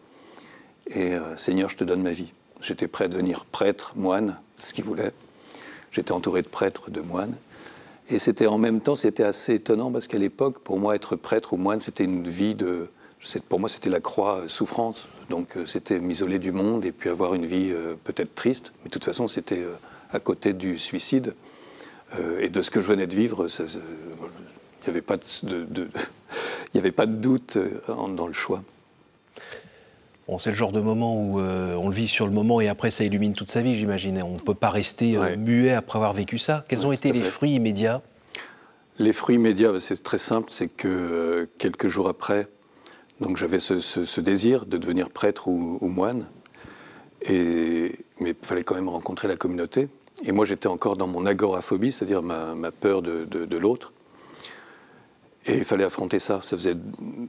Et 0.88 1.14
euh, 1.14 1.36
Seigneur, 1.36 1.70
je 1.70 1.76
te 1.76 1.84
donne 1.84 2.02
ma 2.02 2.10
vie. 2.10 2.32
J'étais 2.60 2.88
prêt 2.88 3.06
à 3.06 3.08
devenir 3.08 3.44
prêtre, 3.44 3.92
moine, 3.96 4.38
ce 4.58 4.74
qu'il 4.74 4.84
voulait. 4.84 5.12
J'étais 5.90 6.12
entouré 6.12 6.42
de 6.42 6.48
prêtres, 6.48 6.90
de 6.90 7.00
moines. 7.00 7.36
Et 8.08 8.18
c'était 8.18 8.46
en 8.46 8.58
même 8.58 8.80
temps, 8.80 8.96
c'était 8.96 9.22
assez 9.22 9.54
étonnant 9.54 9.90
parce 9.90 10.08
qu'à 10.08 10.18
l'époque, 10.18 10.58
pour 10.58 10.78
moi, 10.78 10.94
être 10.94 11.16
prêtre 11.16 11.54
ou 11.54 11.56
moine, 11.56 11.80
c'était 11.80 12.04
une 12.04 12.28
vie 12.28 12.54
de 12.54 12.90
pour 13.48 13.60
moi, 13.60 13.68
c'était 13.68 13.90
la 13.90 14.00
croix 14.00 14.44
souffrance. 14.46 15.08
Donc 15.30 15.56
c'était 15.66 16.00
m'isoler 16.00 16.38
du 16.38 16.52
monde 16.52 16.84
et 16.84 16.92
puis 16.92 17.08
avoir 17.08 17.34
une 17.34 17.46
vie 17.46 17.72
peut-être 18.04 18.34
triste. 18.34 18.72
Mais 18.82 18.88
de 18.88 18.90
toute 18.90 19.04
façon, 19.04 19.28
c'était 19.28 19.64
à 20.12 20.20
côté 20.20 20.52
du 20.52 20.78
suicide. 20.78 21.34
et 22.40 22.48
de 22.48 22.62
ce 22.62 22.70
que 22.70 22.80
je 22.80 22.86
venais 22.86 23.06
de 23.06 23.14
vivre, 23.14 23.46
il 23.48 23.64
n'y 24.84 24.90
avait, 24.90 25.00
pas 25.00 25.16
de, 25.16 25.88
avait 26.74 26.92
pas 26.92 27.06
de 27.06 27.14
doute 27.14 27.58
dans 27.88 28.26
le 28.26 28.34
choix. 28.34 28.62
Bon, 30.26 30.38
c'est 30.38 30.50
le 30.50 30.56
genre 30.56 30.72
de 30.72 30.80
moment 30.80 31.14
où 31.14 31.38
euh, 31.38 31.76
on 31.78 31.88
le 31.90 31.94
vit 31.94 32.08
sur 32.08 32.26
le 32.26 32.32
moment 32.32 32.60
et 32.60 32.68
après 32.68 32.90
ça 32.90 33.04
illumine 33.04 33.34
toute 33.34 33.50
sa 33.50 33.60
vie, 33.60 33.74
j'imagine. 33.74 34.22
On 34.22 34.32
ne 34.32 34.38
peut 34.38 34.54
pas 34.54 34.70
rester 34.70 35.18
euh, 35.18 35.36
muet 35.36 35.72
après 35.72 35.98
avoir 35.98 36.14
vécu 36.14 36.38
ça. 36.38 36.64
Quels 36.68 36.86
ont 36.86 36.92
été 36.92 37.12
les 37.12 37.22
fruits 37.22 37.54
immédiats? 37.54 38.00
Les 38.98 39.12
fruits 39.12 39.36
immédiats, 39.36 39.78
c'est 39.80 40.02
très 40.02 40.18
simple, 40.18 40.50
c'est 40.50 40.68
que 40.68 40.88
euh, 40.88 41.46
quelques 41.58 41.88
jours 41.88 42.08
après, 42.08 42.48
donc 43.20 43.36
j'avais 43.36 43.58
ce, 43.58 44.20
désir 44.20 44.66
de 44.66 44.76
devenir 44.76 45.10
prêtre 45.10 45.48
ou, 45.48 45.86
moine, 45.86 46.26
et, 47.22 47.98
mais 48.20 48.30
il 48.30 48.46
fallait 48.46 48.62
quand 48.62 48.74
même 48.74 48.88
rencontrer 48.88 49.28
la 49.28 49.36
communauté. 49.36 49.88
Et 50.24 50.32
moi 50.32 50.44
j'étais 50.44 50.68
encore 50.68 50.96
dans 50.96 51.06
mon 51.06 51.26
agoraphobie, 51.26 51.92
c'est-à-dire 51.92 52.22
ma, 52.22 52.70
peur 52.72 53.02
de, 53.02 53.56
l'autre. 53.56 53.92
Et 55.46 55.58
il 55.58 55.64
fallait 55.64 55.84
affronter 55.84 56.18
ça. 56.18 56.40
Ça 56.40 56.56
faisait 56.56 56.76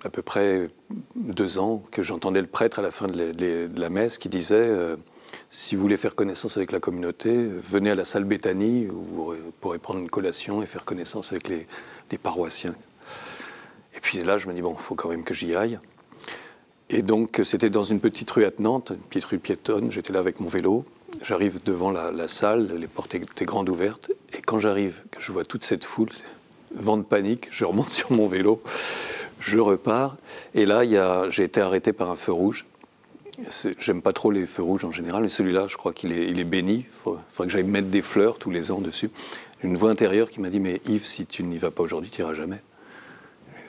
à 0.03 0.09
peu 0.09 0.21
près 0.21 0.69
deux 1.15 1.59
ans 1.59 1.81
que 1.91 2.01
j'entendais 2.01 2.41
le 2.41 2.47
prêtre 2.47 2.79
à 2.79 2.81
la 2.81 2.91
fin 2.91 3.07
de 3.07 3.69
la 3.79 3.89
messe 3.89 4.17
qui 4.17 4.29
disait 4.29 4.55
euh, 4.55 4.95
Si 5.49 5.75
vous 5.75 5.81
voulez 5.81 5.97
faire 5.97 6.15
connaissance 6.15 6.55
avec 6.55 6.71
la 6.71 6.79
communauté, 6.79 7.45
venez 7.45 7.91
à 7.91 7.95
la 7.95 8.05
salle 8.05 8.23
Béthanie 8.23 8.87
où 8.87 9.01
vous 9.01 9.35
pourrez 9.59 9.79
prendre 9.79 9.99
une 9.99 10.09
collation 10.09 10.63
et 10.63 10.65
faire 10.65 10.85
connaissance 10.85 11.33
avec 11.33 11.49
les, 11.49 11.67
paroissiens. 12.17 12.75
Et 13.95 13.99
puis 14.01 14.19
là, 14.19 14.37
je 14.37 14.47
me 14.47 14.53
dis 14.53 14.61
Bon, 14.61 14.75
il 14.77 14.81
faut 14.81 14.95
quand 14.95 15.09
même 15.09 15.23
que 15.23 15.33
j'y 15.33 15.55
aille. 15.55 15.79
Et 16.89 17.01
donc, 17.01 17.41
c'était 17.43 17.69
dans 17.69 17.83
une 17.83 17.99
petite 17.99 18.29
rue 18.29 18.45
attenante, 18.45 18.91
une 18.91 18.97
petite 18.97 19.25
rue 19.25 19.39
piétonne. 19.39 19.91
J'étais 19.91 20.13
là 20.13 20.19
avec 20.19 20.39
mon 20.39 20.47
vélo. 20.47 20.85
J'arrive 21.21 21.59
devant 21.63 21.91
la, 21.91 22.27
salle, 22.27 22.75
les 22.77 22.87
portes 22.87 23.15
étaient 23.15 23.45
grandes 23.45 23.69
ouvertes. 23.69 24.11
Et 24.33 24.41
quand 24.41 24.59
j'arrive, 24.59 25.03
je 25.17 25.31
vois 25.31 25.45
toute 25.45 25.63
cette 25.63 25.83
foule, 25.83 26.09
vent 26.75 26.97
de 26.97 27.03
panique, 27.03 27.47
je 27.51 27.65
remonte 27.65 27.89
sur 27.89 28.11
mon 28.11 28.27
vélo, 28.27 28.61
je 29.39 29.57
repars. 29.57 30.17
Et 30.53 30.65
là, 30.65 30.83
j'ai 31.29 31.43
été 31.43 31.61
arrêté 31.61 31.93
par 31.93 32.11
un 32.11 32.15
feu 32.15 32.33
rouge. 32.33 32.65
J'aime 33.79 34.01
pas 34.01 34.13
trop 34.13 34.31
les 34.31 34.45
feux 34.45 34.63
rouges 34.63 34.85
en 34.85 34.91
général, 34.91 35.23
mais 35.23 35.29
celui-là, 35.29 35.67
je 35.67 35.75
crois 35.75 35.91
qu'il 35.91 36.13
est, 36.13 36.29
est, 36.29 36.43
béni. 36.43 36.85
Il 36.85 36.85
faudrait 37.03 37.47
que 37.47 37.49
j'aille 37.49 37.63
mettre 37.63 37.87
des 37.87 38.01
fleurs 38.01 38.37
tous 38.37 38.51
les 38.51 38.71
ans 38.71 38.79
dessus. 38.79 39.09
Une 39.63 39.75
voix 39.75 39.89
intérieure 39.89 40.29
qui 40.29 40.39
m'a 40.39 40.49
dit 40.49 40.59
Mais 40.59 40.81
Yves, 40.85 41.05
si 41.05 41.25
tu 41.25 41.43
n'y 41.43 41.57
vas 41.57 41.71
pas 41.71 41.83
aujourd'hui, 41.83 42.11
tu 42.11 42.21
n'iras 42.21 42.33
jamais. 42.33 42.61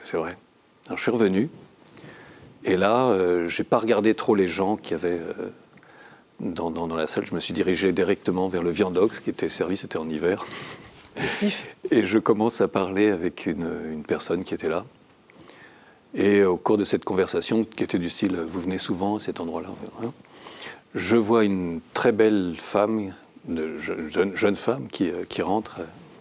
C'est 0.09 0.15
vrai. 0.15 0.37
Alors 0.85 0.97
je 0.97 1.03
suis 1.03 1.11
revenu. 1.11 1.49
Et 2.63 2.77
là, 2.77 3.07
euh, 3.07 3.49
j'ai 3.49 3.65
pas 3.65 3.77
regardé 3.77 4.13
trop 4.13 4.35
les 4.35 4.47
gens 4.47 4.77
qui 4.77 4.93
avaient 4.93 5.19
euh, 5.19 5.51
dans, 6.39 6.71
dans, 6.71 6.95
la 6.95 7.07
salle. 7.07 7.25
Je 7.25 7.35
me 7.35 7.41
suis 7.41 7.53
dirigé 7.53 7.91
directement 7.91 8.47
vers 8.47 8.63
le 8.63 8.69
viandox 8.69 9.19
qui 9.19 9.29
était 9.29 9.49
servi, 9.49 9.75
c'était 9.75 9.97
en 9.97 10.09
hiver. 10.09 10.45
Et 11.91 12.03
je 12.03 12.19
commence 12.19 12.61
à 12.61 12.69
parler 12.69 13.11
avec 13.11 13.47
une, 13.47 14.01
personne 14.07 14.45
qui 14.45 14.53
était 14.53 14.69
là. 14.69 14.85
Et 16.13 16.45
au 16.45 16.55
cours 16.55 16.77
de 16.77 16.85
cette 16.85 17.03
conversation, 17.03 17.65
qui 17.65 17.83
était 17.83 17.99
du 17.99 18.09
style 18.09 18.37
Vous 18.37 18.61
venez 18.61 18.77
souvent 18.77 19.17
à 19.17 19.19
cet 19.19 19.41
endroit-là, 19.41 19.71
hein, 20.01 20.13
je 20.95 21.17
vois 21.17 21.43
une 21.43 21.81
très 21.93 22.13
belle 22.13 22.55
femme, 22.57 23.13
une 23.49 23.77
jeune, 23.77 24.55
femme 24.55 24.87
qui, 24.89 25.11
qui, 25.27 25.41
rentre, 25.41 25.79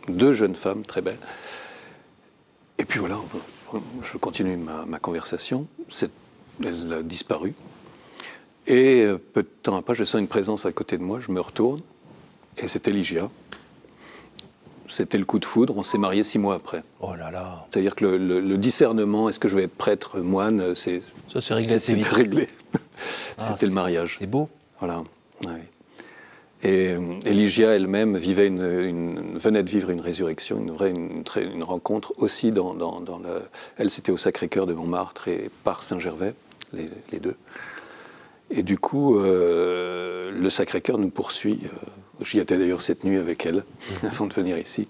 deux 0.08 0.32
jeunes 0.32 0.56
femmes 0.56 0.84
très 0.84 1.02
belles. 1.02 1.20
Et 2.78 2.84
puis 2.84 2.98
voilà, 2.98 3.18
je 4.02 4.16
continue 4.18 4.56
ma, 4.56 4.98
conversation. 4.98 5.66
Elle 6.62 6.92
a 6.92 7.02
disparu. 7.02 7.54
Et 8.66 9.06
peu 9.32 9.42
de 9.42 9.48
temps 9.62 9.76
après, 9.76 9.94
je 9.94 10.04
sens 10.04 10.20
une 10.20 10.28
présence 10.28 10.66
à 10.66 10.72
côté 10.72 10.98
de 10.98 11.02
moi, 11.02 11.20
je 11.20 11.30
me 11.30 11.40
retourne, 11.40 11.80
et 12.58 12.68
c'était 12.68 12.90
Ligia 12.90 13.28
c'était 14.88 15.18
le 15.18 15.24
coup 15.24 15.38
de 15.38 15.44
foudre. 15.44 15.76
On 15.76 15.82
s'est 15.82 15.98
mariés 15.98 16.24
six 16.24 16.38
mois 16.38 16.54
après. 16.54 16.82
Oh 17.00 17.14
là 17.14 17.30
là. 17.30 17.66
C'est-à-dire 17.70 17.94
que 17.94 18.04
le, 18.04 18.56
discernement, 18.58 19.28
est-ce 19.28 19.38
que 19.38 19.48
je 19.48 19.56
vais 19.56 19.64
être 19.64 19.74
prêtre, 19.74 20.18
moine, 20.20 20.74
c'est. 20.74 21.02
Ça, 21.32 21.40
c'est 21.40 21.54
réglé. 21.54 22.46
Ah, 23.38 23.48
c'était 23.50 23.66
le 23.66 23.72
mariage. 23.72 24.16
C'est 24.18 24.26
beau. 24.26 24.48
Voilà. 24.78 25.02
Et 26.62 26.94
Eligia 27.26 27.74
elle-même 27.74 28.16
vivait 28.16 28.46
une, 28.46 29.36
venait 29.36 29.62
de 29.62 29.68
vivre 29.68 29.90
une 29.90 30.00
résurrection, 30.00 30.58
une 30.58 30.70
vraie 30.70 30.90
une, 30.90 31.64
rencontre 31.64 32.14
aussi 32.16 32.50
dans, 32.50 32.72
dans, 32.74 33.04
Elle, 33.76 33.90
c'était 33.90 34.10
au 34.10 34.16
Sacré-Cœur 34.16 34.66
de 34.66 34.72
Montmartre 34.72 35.28
et 35.28 35.50
par 35.64 35.82
Saint-Gervais, 35.82 36.34
les, 36.72 36.86
les, 37.12 37.18
deux. 37.18 37.36
Et 38.50 38.62
du 38.62 38.78
coup, 38.78 39.18
euh, 39.18 40.30
le 40.30 40.50
Sacré-Cœur 40.50 40.98
nous 40.98 41.10
poursuit. 41.10 41.60
Euh, 41.64 42.24
J'y 42.24 42.38
étais 42.38 42.56
d'ailleurs 42.56 42.80
cette 42.80 43.04
nuit 43.04 43.18
avec 43.18 43.44
elle, 43.44 43.64
avant 44.02 44.26
de 44.26 44.34
venir 44.34 44.58
ici. 44.58 44.88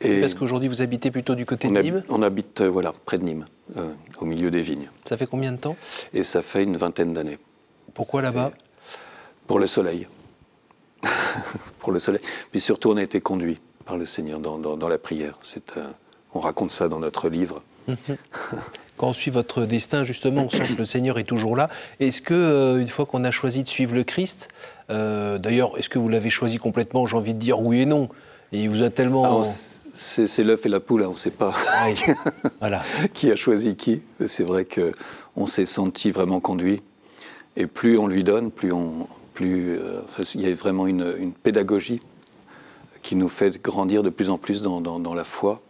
Et 0.00 0.20
Parce 0.20 0.34
qu'aujourd'hui, 0.34 0.68
vous 0.68 0.82
habitez 0.82 1.10
plutôt 1.10 1.34
du 1.34 1.46
côté 1.46 1.68
de 1.68 1.80
Nîmes 1.80 2.02
On 2.08 2.22
habite, 2.22 2.60
euh, 2.60 2.68
voilà, 2.68 2.92
près 3.04 3.18
de 3.18 3.24
Nîmes, 3.24 3.44
euh, 3.76 3.92
au 4.20 4.26
milieu 4.26 4.50
des 4.50 4.60
vignes. 4.60 4.90
Ça 5.04 5.16
fait 5.16 5.26
combien 5.26 5.52
de 5.52 5.56
temps? 5.58 5.76
Et 6.12 6.22
ça 6.22 6.42
fait 6.42 6.64
une 6.64 6.76
vingtaine 6.76 7.12
d'années. 7.12 7.38
Pourquoi 7.94 8.20
là-bas? 8.20 8.52
Pour 9.46 9.58
le 9.58 9.66
soleil. 9.66 10.06
pour 11.80 11.92
le 11.92 12.00
soleil. 12.00 12.20
Puis 12.50 12.60
surtout, 12.60 12.90
on 12.90 12.96
a 12.96 13.02
été 13.02 13.20
conduit 13.20 13.60
par 13.84 13.96
le 13.96 14.06
Seigneur 14.06 14.40
dans, 14.40 14.58
dans, 14.58 14.88
la 14.88 14.98
prière. 14.98 15.38
C'est, 15.42 15.76
euh, 15.76 15.84
on 16.34 16.40
raconte 16.40 16.70
ça 16.70 16.88
dans 16.88 16.98
notre 16.98 17.28
livre. 17.28 17.62
Quand 18.96 19.08
on 19.08 19.12
suit 19.12 19.30
votre 19.30 19.66
destin, 19.66 20.04
justement, 20.04 20.44
on 20.44 20.48
sent 20.48 20.74
que 20.74 20.78
le 20.78 20.86
Seigneur 20.86 21.18
est 21.18 21.24
toujours 21.24 21.54
là. 21.54 21.68
Est-ce 22.00 22.22
que, 22.22 22.34
euh, 22.34 22.80
une 22.80 22.88
fois 22.88 23.04
qu'on 23.04 23.24
a 23.24 23.30
choisi 23.30 23.62
de 23.62 23.68
suivre 23.68 23.94
le 23.94 24.04
Christ, 24.04 24.48
euh, 24.90 25.38
d'ailleurs, 25.38 25.78
est-ce 25.78 25.90
que 25.90 25.98
vous 25.98 26.08
l'avez 26.08 26.30
choisi 26.30 26.56
complètement 26.56 27.06
J'ai 27.06 27.16
envie 27.16 27.34
de 27.34 27.38
dire 27.38 27.60
oui 27.60 27.82
et 27.82 27.86
non? 27.86 28.08
Et 28.52 28.62
il 28.62 28.70
vous 28.70 28.82
a 28.82 28.90
tellement. 28.90 29.42
c'est 29.42 30.44
l'œuf 30.44 30.64
et 30.64 30.68
la 30.68 30.80
poule, 30.80 31.02
hein, 31.02 31.08
on 31.08 31.12
ne 31.12 31.16
sait 31.16 31.30
pas 31.30 31.52
ah 31.72 31.88
voilà. 32.60 32.82
qui 33.12 33.30
a 33.30 33.36
choisi 33.36 33.76
qui. 33.76 34.04
C'est 34.26 34.44
vrai 34.44 34.64
qu'on 34.64 35.46
s'est 35.46 35.66
senti 35.66 36.10
vraiment 36.10 36.40
conduit. 36.40 36.80
Et 37.56 37.66
plus 37.66 37.98
on 37.98 38.06
lui 38.06 38.24
donne, 38.24 38.50
plus 38.50 38.72
on. 38.72 39.08
Plus, 39.36 39.78
euh, 39.78 40.00
il 40.34 40.40
y 40.40 40.50
a 40.50 40.54
vraiment 40.54 40.86
une, 40.86 41.32
pédagogie 41.32 42.00
qui 43.02 43.14
nous 43.14 43.28
fait 43.28 43.62
grandir 43.62 44.02
de 44.02 44.10
plus 44.10 44.30
en 44.30 44.38
plus 44.38 44.62
dans, 44.62 44.80
dans 44.80 45.14
la 45.14 45.24
foi 45.24 45.62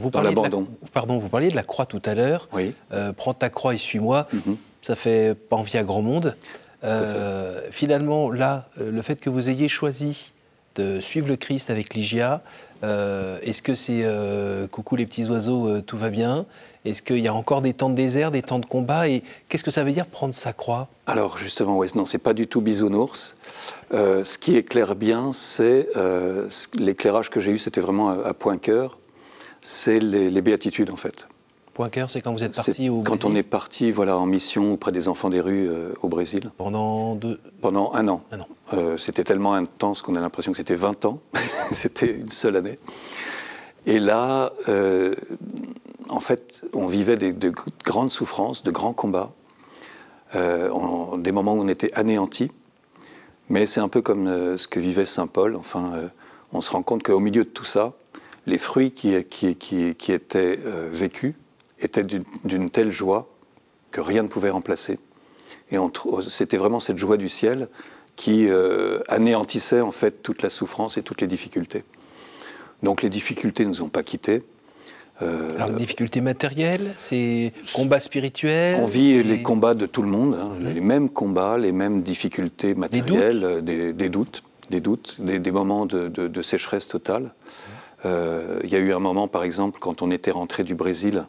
vous 0.00 0.10
l'abandon. 0.22 0.66
Pardon, 0.92 1.18
vous 1.18 1.28
parliez 1.28 1.48
de 1.48 1.56
la 1.56 1.62
croix 1.62 1.86
tout 1.86 2.02
à 2.04 2.14
l'heure. 2.14 2.48
Oui. 2.52 2.74
Euh, 2.92 3.12
prends 3.12 3.34
ta 3.34 3.50
croix 3.50 3.74
et 3.74 3.78
suis-moi. 3.78 4.28
Mhm. 4.32 4.56
Ça 4.82 4.94
fait 4.94 5.34
pas 5.34 5.56
envie 5.56 5.78
à 5.78 5.82
grand 5.82 6.02
monde. 6.02 6.36
Euh, 6.84 7.62
finalement, 7.70 8.30
là, 8.30 8.68
le 8.78 9.02
fait 9.02 9.18
que 9.18 9.30
vous 9.30 9.48
ayez 9.48 9.68
choisi 9.68 10.32
de 10.76 11.00
suivre 11.00 11.26
le 11.26 11.36
Christ 11.36 11.70
avec 11.70 11.94
Ligia, 11.94 12.42
est-ce 12.82 13.62
que 13.62 13.74
c'est 13.74 14.04
coucou 14.70 14.96
les 14.96 15.06
petits 15.06 15.26
oiseaux, 15.26 15.80
tout 15.80 15.96
va 15.96 16.10
bien? 16.10 16.46
Est-ce 16.86 17.02
qu'il 17.02 17.18
y 17.18 17.28
a 17.28 17.34
encore 17.34 17.62
des 17.62 17.74
temps 17.74 17.90
de 17.90 17.94
désert, 17.94 18.30
des 18.30 18.42
temps 18.42 18.58
de 18.58 18.66
combat 18.66 19.08
Et 19.08 19.22
qu'est-ce 19.48 19.64
que 19.64 19.70
ça 19.70 19.84
veut 19.84 19.92
dire 19.92 20.06
prendre 20.06 20.32
sa 20.32 20.52
croix? 20.52 20.88
Alors 21.06 21.36
justement, 21.36 21.76
ouais, 21.76 21.88
non, 21.94 22.06
c'est 22.06 22.18
pas 22.18 22.32
du 22.32 22.46
tout 22.46 22.60
bisounours. 22.60 23.36
ce 23.90 24.38
qui 24.38 24.56
éclaire 24.56 24.94
bien, 24.94 25.32
c'est 25.32 25.88
l'éclairage 26.78 27.30
que 27.30 27.40
j'ai 27.40 27.52
eu, 27.52 27.58
c'était 27.58 27.80
vraiment 27.80 28.10
à, 28.10 28.28
à 28.28 28.34
point 28.34 28.56
cœur 28.56 28.98
c'est 29.66 29.98
les, 29.98 30.42
béatitudes 30.42 30.90
en 30.90 30.96
fait. 30.96 31.26
Point 31.74 31.90
cœur, 31.90 32.08
c'est 32.08 32.20
quand 32.20 32.32
vous 32.32 32.44
êtes 32.44 32.54
parti 32.54 32.88
au 32.88 33.02
Quand 33.02 33.24
on 33.24 33.34
est 33.34 33.42
parti 33.42 33.90
voilà, 33.90 34.16
en 34.16 34.24
mission 34.24 34.72
auprès 34.72 34.92
des 34.92 35.08
enfants 35.08 35.28
des 35.28 35.40
rues 35.40 35.68
euh, 35.68 35.92
au 36.02 36.08
Brésil. 36.08 36.50
Pendant 36.56 37.16
deux... 37.16 37.40
Pendant 37.60 37.92
un 37.92 38.08
an. 38.08 38.22
Euh, 38.72 38.96
c'était 38.96 39.24
tellement 39.24 39.54
intense 39.54 40.02
qu'on 40.02 40.14
a 40.14 40.20
l'impression 40.20 40.52
que 40.52 40.58
c'était 40.58 40.76
20 40.76 41.04
ans. 41.04 41.20
c'était 41.72 42.12
une 42.12 42.30
seule 42.30 42.56
année. 42.56 42.78
Et 43.86 43.98
là, 43.98 44.52
euh, 44.68 45.14
en 46.08 46.20
fait, 46.20 46.62
on 46.72 46.86
vivait 46.86 47.16
de 47.16 47.52
grandes 47.84 48.10
souffrances, 48.10 48.62
de 48.62 48.70
grands 48.70 48.92
combats, 48.92 49.32
des 50.34 51.32
moments 51.32 51.54
où 51.54 51.60
on 51.60 51.68
était 51.68 51.92
anéanti. 51.94 52.50
Mais 53.48 53.66
c'est 53.66 53.80
un 53.80 53.88
peu 53.88 54.02
comme 54.02 54.56
ce 54.56 54.68
que 54.68 54.80
vivait 54.80 55.06
Saint 55.06 55.26
Paul. 55.26 55.56
Enfin, 55.56 56.10
on 56.52 56.60
se 56.60 56.70
rend 56.70 56.82
compte 56.82 57.02
qu'au 57.02 57.20
milieu 57.20 57.44
de 57.44 57.48
tout 57.48 57.64
ça, 57.64 57.94
les 58.46 58.58
fruits 58.58 58.92
qui, 58.92 59.22
qui, 59.24 60.12
étaient 60.12 60.58
euh, 60.64 60.88
vécus 60.90 61.34
étaient 61.80 62.04
d'une 62.04 62.70
telle 62.70 62.92
joie 62.92 63.28
que 63.90 64.00
rien 64.00 64.22
ne 64.22 64.28
pouvait 64.28 64.50
remplacer. 64.50 64.98
Et 65.70 65.76
c'était 66.28 66.56
vraiment 66.56 66.80
cette 66.80 66.96
joie 66.96 67.16
du 67.16 67.28
ciel 67.28 67.68
qui 68.14 68.48
euh, 68.48 69.00
anéantissait 69.08 69.80
en 69.80 69.90
fait 69.90 70.22
toute 70.22 70.42
la 70.42 70.48
souffrance 70.48 70.96
et 70.96 71.02
toutes 71.02 71.20
les 71.20 71.26
difficultés. 71.26 71.84
Donc 72.82 73.02
les 73.02 73.10
difficultés 73.10 73.64
ne 73.64 73.70
nous 73.70 73.82
ont 73.82 73.88
pas 73.88 74.02
quittés. 74.02 74.42
Euh, 75.22 75.54
Alors, 75.56 75.72
difficultés 75.72 76.20
matérielles, 76.20 76.92
c'est 76.98 77.52
combats 77.74 78.00
spirituels 78.00 78.76
On 78.80 78.86
vit 78.86 79.22
les 79.22 79.42
combats 79.42 79.74
de 79.74 79.86
tout 79.86 80.02
le 80.02 80.08
monde, 80.08 80.34
hein, 80.34 80.50
les 80.60 80.80
mêmes 80.80 81.08
combats, 81.08 81.56
les 81.56 81.72
mêmes 81.72 82.02
difficultés 82.02 82.74
matérielles, 82.74 83.62
des 83.62 84.08
doutes, 84.10 84.42
des, 84.70 84.80
doutes, 84.80 85.16
des, 85.20 85.50
moments 85.50 85.86
de, 85.86 86.42
sécheresse 86.42 86.88
totale. 86.88 87.32
Euh, 88.04 88.60
il 88.62 88.70
y 88.70 88.76
a 88.76 88.78
eu 88.78 88.92
un 88.92 88.98
moment, 88.98 89.26
par 89.26 89.42
exemple, 89.42 89.78
quand 89.80 90.02
on 90.02 90.10
était 90.10 90.30
rentré 90.30 90.64
du 90.64 90.74
Brésil, 90.74 91.24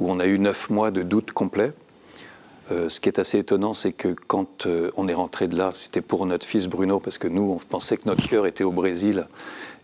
où 0.00 0.10
on 0.10 0.20
a 0.20 0.26
eu 0.26 0.38
neuf 0.38 0.70
mois 0.70 0.90
de 0.90 1.02
doute 1.02 1.32
complet. 1.32 1.72
Euh, 2.70 2.88
ce 2.88 3.00
qui 3.00 3.08
est 3.08 3.18
assez 3.18 3.38
étonnant, 3.38 3.72
c'est 3.72 3.92
que 3.92 4.14
quand 4.26 4.66
euh, 4.66 4.90
on 4.96 5.08
est 5.08 5.14
rentré 5.14 5.48
de 5.48 5.56
là, 5.56 5.70
c'était 5.72 6.02
pour 6.02 6.24
notre 6.26 6.46
fils 6.46 6.66
Bruno, 6.66 7.00
parce 7.00 7.18
que 7.18 7.28
nous, 7.28 7.50
on 7.50 7.56
pensait 7.56 7.96
que 7.96 8.06
notre 8.06 8.28
cœur 8.28 8.46
était 8.46 8.64
au 8.64 8.72
Brésil 8.72 9.26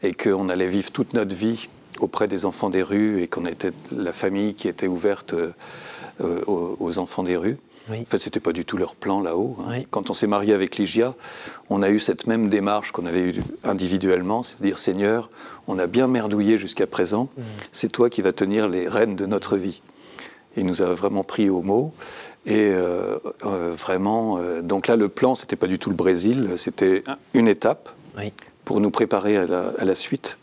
et 0.03 0.13
qu'on 0.13 0.49
allait 0.51 0.67
vivre 0.67 0.91
toute 0.91 1.15
notre 1.15 1.35
vie 1.35 1.69
auprès 2.01 2.29
des 2.29 2.45
enfants 2.47 2.71
des 2.71 2.83
rues 2.83 3.23
et 3.23 3.29
qu'on 3.29 3.47
était 3.47 3.73
la 3.93 4.13
famille 4.13 4.55
qui 4.55 4.69
était 4.69 4.87
ouverte 4.87 5.35
euh, 5.35 6.43
aux, 6.47 6.99
enfants 6.99 7.23
des 7.23 7.37
rues. 7.37 7.59
En 7.91 8.05
fait, 8.07 8.19
c'était 8.19 8.41
pas 8.41 8.53
du 8.53 8.65
tout 8.65 8.79
leur 8.79 8.95
plan 8.95 9.21
là-haut. 9.21 9.59
Hein. 9.69 9.83
Quand 9.91 10.09
on 10.09 10.15
s'est 10.15 10.27
marié 10.27 10.55
avec 10.55 10.79
Ligia, 10.79 11.15
on 11.69 11.83
a 11.83 11.91
eu 11.91 12.01
cette 12.01 12.27
même 12.27 12.49
démarche 12.49 12.93
qu'on 12.93 13.05
avait 13.05 13.21
eue 13.21 13.43
individuellement, 13.63 14.43
c'est-à-dire 14.43 14.79
Seigneur, 14.79 15.29
on 15.69 15.79
a 15.79 15.87
bien 15.87 16.09
merdouillé 16.09 16.57
jusqu'à 16.57 16.87
présent, 16.87 17.29
mm. 17.37 17.43
c'est 17.73 17.93
toi 17.93 18.09
qui 18.09 18.23
vas 18.23 18.33
tenir 18.33 18.69
les 18.69 18.89
rênes 18.89 19.17
de 19.17 19.27
notre 19.27 19.59
vie. 19.59 19.83
Il 20.57 20.67
nous 20.67 20.83
a 20.83 20.87
vraiment 20.87 21.25
pris 21.25 21.51
au 21.51 21.63
mot. 21.63 21.93
Et 22.47 22.71
euh, 22.73 23.17
euh, 23.45 23.73
vraiment, 23.77 24.39
euh, 24.39 24.61
donc 24.61 24.87
là, 24.87 24.97
le 24.97 25.09
plan, 25.09 25.35
c'était 25.35 25.57
pas 25.57 25.67
du 25.67 25.79
tout 25.79 25.89
le 25.89 25.97
Brésil, 25.97 26.51
c'était 26.57 27.03
une 27.33 27.49
étape 27.49 27.91
pour 28.65 28.81
nous 28.81 28.91
préparer 28.91 29.37
à 29.37 29.47
la, 29.85 29.95
suite. 29.95 30.37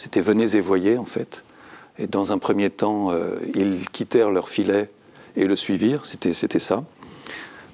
C'était 0.00 0.20
venez 0.20 0.56
et 0.56 0.60
voyez, 0.60 0.98
en 0.98 1.04
fait. 1.04 1.44
Et 1.98 2.06
dans 2.06 2.32
un 2.32 2.38
premier 2.38 2.70
temps, 2.70 3.10
ils 3.54 3.88
quittèrent 3.90 4.30
leur 4.30 4.48
filet 4.48 4.90
et 5.36 5.46
le 5.46 5.54
suivirent, 5.56 6.06
c'était 6.06 6.32
ça. 6.58 6.84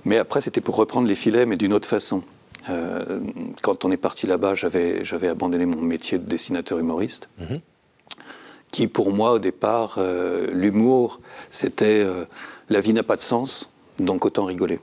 Mais 0.04 0.18
après, 0.18 0.40
c'était 0.40 0.60
pour 0.60 0.74
reprendre 0.74 1.06
les 1.06 1.14
filets, 1.14 1.46
mais 1.46 1.56
d'une 1.56 1.72
autre 1.72 1.86
façon. 1.86 2.22
quand 3.62 3.84
on 3.84 3.92
est 3.92 3.96
parti 3.96 4.26
là-bas, 4.26 4.54
j'avais 4.54 5.28
abandonné 5.28 5.66
mon 5.66 5.80
métier 5.80 6.18
de 6.18 6.24
dessinateur 6.24 6.78
humoriste. 6.78 7.28
Mhm 7.38 7.60
qui 8.70 8.88
pour 8.88 9.10
moi 9.10 9.32
au 9.32 9.38
départ, 9.38 9.94
euh, 9.96 10.48
l'humour, 10.52 11.20
c'était 11.48 12.02
euh, 12.04 12.26
la 12.68 12.80
vie 12.80 12.92
n'a 12.92 13.02
pas 13.02 13.16
de 13.16 13.22
sens, 13.22 13.72
donc 13.98 14.26
autant 14.26 14.44
rigoler. 14.44 14.80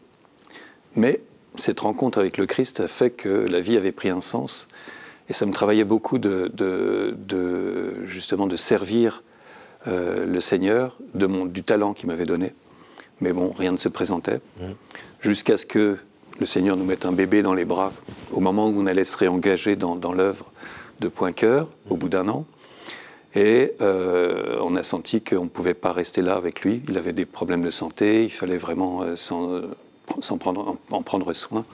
Mais 0.96 1.22
cette 1.56 1.82
rencontre 1.82 2.18
avec 2.18 2.38
le 2.38 2.48
Christ 2.48 2.80
a 2.80 2.88
fait 2.88 3.12
que 3.12 3.30
la 3.30 3.62
vie 3.62 3.78
avait 3.78 3.92
pris 3.92 4.10
un 4.10 4.22
sens, 4.22 4.68
et 5.30 5.34
ça 5.34 5.46
me 5.46 5.52
travaillait 5.52 5.84
beaucoup 5.84 6.18
de, 6.18 6.52
justement 8.06 8.48
de 8.48 8.56
servir 8.56 9.24
euh, 9.88 10.26
le 10.26 10.42
Seigneur 10.42 10.98
de 11.14 11.26
mon, 11.26 11.46
du 11.46 11.64
talent 11.64 11.94
qu'il 11.94 12.08
m'avait 12.08 12.26
donné. 12.26 12.54
Mais 13.22 13.34
bon, 13.34 13.52
rien 13.52 13.72
ne 13.72 13.78
se 13.78 13.90
présentait, 13.90 14.40
mmh. 14.60 14.64
jusqu'à 15.22 15.58
ce 15.58 15.66
que 15.66 15.98
le 16.40 16.46
Seigneur 16.46 16.76
nous 16.76 16.86
mette 16.86 17.06
un 17.06 17.12
bébé 17.12 17.42
dans 17.42 17.54
les 17.54 17.66
bras 17.66 17.94
au 18.32 18.40
moment 18.40 18.68
où 18.68 18.74
on 18.82 18.86
allait 18.86 19.04
se 19.04 19.18
réengager 19.18 19.76
dans, 19.76 19.96
dans 19.96 20.14
l'œuvre 20.14 20.52
de 21.00 21.08
Point 21.08 21.32
Cœur, 21.32 21.68
au 21.90 21.96
bout 21.96 22.10
d'un 22.10 22.28
an. 22.28 22.46
Et 23.36 23.74
euh, 23.82 24.60
on 24.62 24.76
a 24.76 24.84
senti 24.84 25.22
qu'on 25.22 25.46
ne 25.46 25.50
pouvait 25.50 25.74
pas 25.74 25.92
rester 25.92 26.22
là 26.22 26.36
avec 26.36 26.62
lui. 26.62 26.84
Il 26.88 26.98
avait 26.98 27.14
des 27.14 27.26
problèmes 27.26 27.64
de 27.64 27.72
santé, 27.72 28.24
il 28.24 28.32
fallait 28.32 28.58
vraiment 28.58 29.02
euh, 29.02 29.16
s'en 29.16 30.38
prendre, 30.38 30.78
en, 30.92 31.02
prendre 31.02 31.34
soin. 31.34 31.66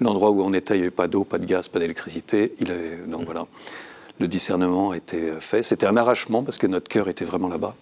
L'endroit 0.00 0.30
où 0.30 0.42
on 0.42 0.52
était, 0.54 0.74
il 0.74 0.78
n'y 0.78 0.82
avait 0.84 0.90
pas 0.90 1.08
d'eau, 1.08 1.24
pas 1.24 1.38
de 1.38 1.44
gaz, 1.44 1.68
pas 1.68 1.78
d'électricité. 1.78 2.54
Donc 3.06 3.24
voilà, 3.24 3.46
le 4.18 4.28
discernement 4.28 4.92
a 4.92 4.96
été 4.96 5.32
fait. 5.40 5.62
C'était 5.62 5.86
un 5.86 5.96
arrachement 5.96 6.42
parce 6.42 6.58
que 6.58 6.66
notre 6.66 6.88
cœur 6.88 7.08
était 7.08 7.24
vraiment 7.24 7.48
là-bas. 7.48 7.74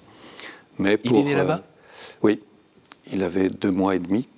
Mais 0.78 0.96
pour, 0.96 1.18
il 1.18 1.20
est 1.20 1.24
né 1.24 1.34
là-bas? 1.34 1.62
Euh, 1.62 2.18
Oui, 2.22 2.40
il 3.12 3.22
avait 3.22 3.48
deux 3.48 3.70
mois 3.70 3.94
et 3.94 3.98
demi. 3.98 4.28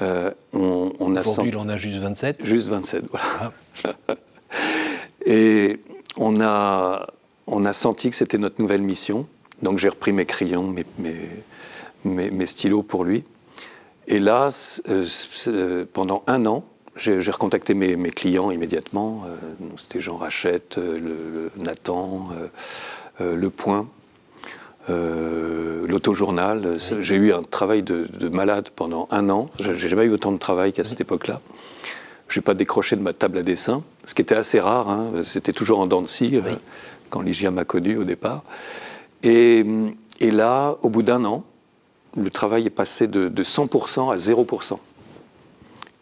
on, 0.00 0.92
on 0.98 1.16
a 1.16 1.22
il 1.44 1.56
en 1.56 1.68
a 1.68 1.76
juste 1.76 1.98
27 1.98 2.44
Juste 2.44 2.68
27, 2.68 3.04
voilà. 3.10 3.52
Ah. 3.84 4.14
et 5.26 5.78
on 6.16 6.40
a 6.40 7.06
on 7.46 7.64
a 7.64 7.72
senti 7.72 8.10
que 8.10 8.16
c'était 8.16 8.38
notre 8.38 8.60
nouvelle 8.60 8.82
mission. 8.82 9.26
Donc 9.62 9.78
j'ai 9.78 9.88
repris 9.88 10.12
mes 10.12 10.26
crayons, 10.26 10.74
mes, 10.98 11.44
mes, 12.04 12.46
stylos 12.46 12.82
pour 12.82 13.04
lui. 13.04 13.24
Et 14.08 14.18
là, 14.18 14.48
euh, 14.88 15.06
euh, 15.46 15.86
pendant 15.92 16.24
un 16.26 16.46
an, 16.46 16.64
j'ai 16.96 17.30
recontacté 17.30 17.74
mes, 17.74 18.10
clients 18.10 18.50
immédiatement. 18.50 19.24
Euh, 19.26 19.36
c'était 19.78 20.00
Jean 20.00 20.16
Rachette, 20.16 20.76
le, 20.76 21.50
Nathan, 21.56 22.28
Le 23.20 23.50
Point, 23.50 23.88
l'Autojournal. 24.88 26.76
J'ai 27.00 27.16
eu 27.16 27.32
un 27.32 27.42
travail 27.42 27.82
de, 27.82 28.28
malade 28.28 28.68
pendant 28.74 29.08
un 29.10 29.30
an. 29.30 29.50
J'ai 29.58 29.88
jamais 29.88 30.04
eu 30.04 30.10
autant 30.10 30.32
de 30.32 30.38
travail 30.38 30.72
qu'à 30.72 30.84
cette 30.84 31.00
époque-là. 31.00 31.40
Je 32.28 32.40
n'ai 32.40 32.42
pas 32.42 32.54
décroché 32.54 32.96
de 32.96 33.02
ma 33.02 33.12
table 33.12 33.38
à 33.38 33.42
dessin, 33.42 33.82
ce 34.04 34.14
qui 34.14 34.22
était 34.22 34.34
assez 34.34 34.58
rare. 34.58 34.88
Hein. 34.88 35.10
C'était 35.22 35.52
toujours 35.52 35.80
en 35.80 35.86
dents 35.86 36.02
de 36.02 36.06
scie 36.06 36.40
quand 37.12 37.20
Ligia 37.20 37.50
m'a 37.50 37.64
connu 37.64 37.98
au 37.98 38.04
départ. 38.04 38.42
Et, 39.22 39.64
là, 40.20 40.76
au 40.82 40.88
bout 40.88 41.02
d'un 41.02 41.24
an, 41.24 41.44
le 42.16 42.30
travail 42.30 42.66
est 42.66 42.70
passé 42.70 43.06
de, 43.06 43.28
100% 43.42 44.12
à 44.12 44.16
0%. 44.16 44.78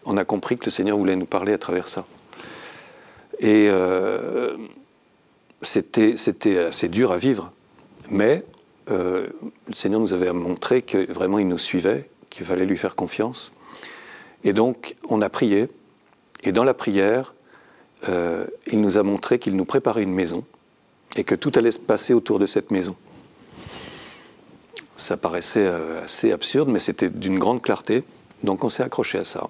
On 0.04 0.16
a 0.16 0.24
compris 0.24 0.56
que 0.56 0.64
le 0.64 0.70
Seigneur 0.70 0.96
voulait 0.96 1.16
nous 1.16 1.26
parler 1.26 1.52
à 1.52 1.58
travers 1.58 1.88
ça. 1.88 2.04
Et 3.40 3.68
euh, 3.70 4.56
c'était 5.62 6.58
assez 6.58 6.88
dur 6.88 7.10
à 7.10 7.16
vivre. 7.16 7.52
Mais 8.10 8.44
euh, 8.90 9.28
le 9.68 9.74
Seigneur 9.74 10.00
nous 10.00 10.12
avait 10.12 10.32
montré 10.32 10.82
que 10.82 11.10
vraiment 11.10 11.38
il 11.38 11.48
nous 11.48 11.58
suivait, 11.58 12.08
qu'il 12.28 12.46
fallait 12.46 12.66
lui 12.66 12.76
faire 12.76 12.96
confiance. 12.96 13.52
Et 14.44 14.52
donc, 14.52 14.96
on 15.08 15.22
a 15.22 15.28
prié. 15.28 15.68
Et 16.44 16.52
dans 16.52 16.64
la 16.64 16.74
prière, 16.74 17.34
euh, 18.08 18.46
il 18.66 18.80
nous 18.80 18.98
a 18.98 19.02
montré 19.02 19.38
qu'il 19.38 19.56
nous 19.56 19.66
préparait 19.66 20.02
une 20.02 20.14
maison 20.14 20.44
et 21.16 21.24
que 21.24 21.34
tout 21.34 21.52
allait 21.54 21.72
se 21.72 21.78
passer 21.78 22.14
autour 22.14 22.38
de 22.38 22.46
cette 22.46 22.70
maison. 22.70 22.96
Ça 24.96 25.16
paraissait 25.16 25.66
assez 25.66 26.30
absurde, 26.30 26.68
mais 26.68 26.78
c'était 26.78 27.10
d'une 27.10 27.38
grande 27.38 27.62
clarté. 27.62 28.04
Donc 28.42 28.64
on 28.64 28.68
s'est 28.68 28.82
accroché 28.82 29.18
à 29.18 29.24
ça. 29.24 29.48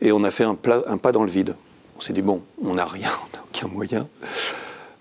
Et 0.00 0.12
on 0.12 0.22
a 0.24 0.30
fait 0.30 0.44
un, 0.44 0.54
pas 0.54 1.12
dans 1.12 1.24
le 1.24 1.30
vide. 1.30 1.56
On 1.96 2.00
s'est 2.00 2.12
dit, 2.12 2.22
bon, 2.22 2.42
on 2.62 2.74
n'a 2.74 2.84
rien, 2.84 3.10
on 3.10 3.36
n'a 3.36 3.44
aucun 3.44 3.68
moyen. 3.68 4.06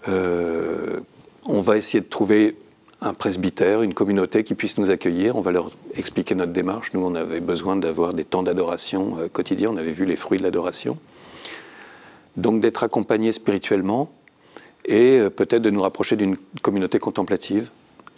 Euh, 0.09 0.99
on 1.45 1.59
va 1.59 1.77
essayer 1.77 2.01
de 2.01 2.07
trouver 2.07 2.57
un 3.01 3.13
presbytère, 3.13 3.83
une 3.83 3.93
communauté 3.93 4.43
qui 4.43 4.55
puisse 4.55 4.77
nous 4.77 4.89
accueillir. 4.89 5.35
On 5.35 5.41
va 5.41 5.51
leur 5.51 5.69
expliquer 5.95 6.33
notre 6.33 6.51
démarche. 6.51 6.93
Nous, 6.93 7.05
on 7.05 7.13
avait 7.13 7.39
besoin 7.39 7.75
d'avoir 7.75 8.13
des 8.13 8.23
temps 8.23 8.43
d'adoration 8.43 9.17
euh, 9.19 9.27
quotidiens. 9.27 9.69
On 9.71 9.77
avait 9.77 9.91
vu 9.91 10.05
les 10.05 10.15
fruits 10.15 10.39
de 10.39 10.43
l'adoration. 10.43 10.97
Donc 12.35 12.59
d'être 12.61 12.83
accompagné 12.83 13.31
spirituellement 13.31 14.11
et 14.85 15.19
euh, 15.19 15.29
peut-être 15.29 15.61
de 15.61 15.69
nous 15.69 15.81
rapprocher 15.81 16.15
d'une 16.15 16.35
communauté 16.61 16.97
contemplative. 16.97 17.69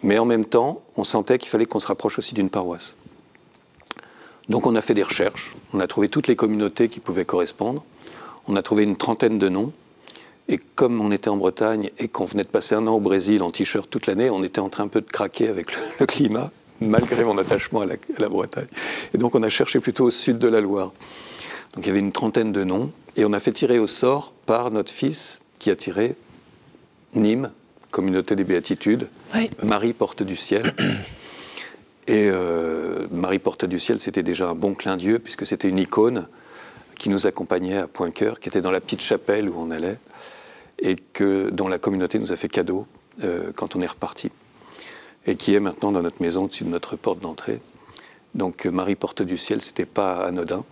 Mais 0.01 0.17
en 0.17 0.25
même 0.25 0.45
temps, 0.45 0.81
on 0.95 1.03
sentait 1.03 1.37
qu'il 1.37 1.49
fallait 1.49 1.65
qu'on 1.65 1.79
se 1.79 1.87
rapproche 1.87 2.17
aussi 2.17 2.33
d'une 2.33 2.49
paroisse. 2.49 2.95
Donc 4.49 4.65
on 4.65 4.75
a 4.75 4.81
fait 4.81 4.95
des 4.95 5.03
recherches, 5.03 5.55
on 5.73 5.79
a 5.79 5.87
trouvé 5.87 6.09
toutes 6.09 6.27
les 6.27 6.35
communautés 6.35 6.89
qui 6.89 6.99
pouvaient 6.99 7.25
correspondre, 7.25 7.83
on 8.47 8.55
a 8.55 8.63
trouvé 8.63 8.83
une 8.83 8.97
trentaine 8.97 9.37
de 9.37 9.47
noms, 9.47 9.71
et 10.47 10.57
comme 10.57 10.99
on 10.99 11.11
était 11.11 11.29
en 11.29 11.37
Bretagne 11.37 11.91
et 11.99 12.07
qu'on 12.07 12.25
venait 12.25 12.43
de 12.43 12.49
passer 12.49 12.73
un 12.73 12.87
an 12.87 12.95
au 12.95 12.99
Brésil 12.99 13.43
en 13.43 13.51
t-shirt 13.51 13.87
toute 13.87 14.07
l'année, 14.07 14.31
on 14.31 14.43
était 14.43 14.59
en 14.59 14.69
train 14.69 14.85
un 14.85 14.87
peu 14.87 15.01
de 15.01 15.05
craquer 15.05 15.47
avec 15.47 15.67
le, 15.99 16.05
climat, 16.07 16.51
malgré 16.81 17.23
mon 17.23 17.37
attachement 17.37 17.81
à 17.81 17.85
la, 17.85 17.93
à 17.93 18.21
la, 18.21 18.27
Bretagne. 18.27 18.67
Et 19.13 19.19
donc 19.19 19.35
on 19.35 19.43
a 19.43 19.49
cherché 19.49 19.79
plutôt 19.79 20.05
au 20.05 20.11
sud 20.11 20.39
de 20.39 20.47
la 20.47 20.61
Loire. 20.61 20.93
Donc 21.75 21.85
il 21.85 21.87
y 21.87 21.91
avait 21.91 21.99
une 21.99 22.11
trentaine 22.11 22.51
de 22.51 22.63
noms, 22.63 22.91
et 23.15 23.25
on 23.25 23.33
a 23.33 23.39
fait 23.39 23.51
tirer 23.51 23.77
au 23.77 23.85
sort 23.85 24.33
par 24.47 24.71
notre 24.71 24.91
fils 24.91 25.41
qui 25.59 25.69
a 25.69 25.75
tiré 25.75 26.15
Nîmes, 27.13 27.51
communauté 27.91 28.35
des 28.35 28.43
béatitudes, 28.43 29.09
Marie 29.61 29.93
porte 29.93 30.23
du 30.23 30.35
ciel. 30.35 30.73
Et 32.09 32.27
euh, 32.33 33.05
Marie 33.11 33.37
porte 33.37 33.65
du 33.65 33.77
ciel, 33.77 33.99
c'était 33.99 34.23
déjà 34.23 34.49
un 34.49 34.55
bon 34.55 34.73
clin 34.73 34.97
d'yeux, 34.97 35.19
puisque 35.19 35.45
c'était 35.45 35.69
une 35.69 35.77
icône 35.77 36.27
qui 36.97 37.07
nous 37.09 37.27
accompagnait 37.27 37.77
à 37.77 37.87
Point-Cœur, 37.87 38.39
qui 38.39 38.49
était 38.49 38.61
dans 38.61 38.71
la 38.71 38.81
petite 38.81 39.01
chapelle 39.01 39.47
où 39.47 39.53
on 39.55 39.69
allait, 39.69 39.99
et 40.79 40.95
dont 41.51 41.67
la 41.67 41.77
communauté 41.77 42.17
nous 42.17 42.31
a 42.31 42.35
fait 42.35 42.47
cadeau 42.47 42.87
euh, 43.23 43.51
quand 43.55 43.75
on 43.75 43.81
est 43.81 43.87
reparti, 43.87 44.31
et 45.27 45.35
qui 45.35 45.53
est 45.53 45.59
maintenant 45.59 45.91
dans 45.91 46.01
notre 46.01 46.19
maison, 46.19 46.45
au-dessus 46.45 46.63
de 46.63 46.69
notre 46.69 46.95
porte 46.95 47.19
d'entrée. 47.19 47.61
Donc 48.33 48.65
euh, 48.65 48.71
Marie 48.71 48.95
porte 48.95 49.21
du 49.21 49.37
ciel, 49.37 49.61
c'était 49.61 49.85
pas 49.85 50.25
anodin, 50.25 50.65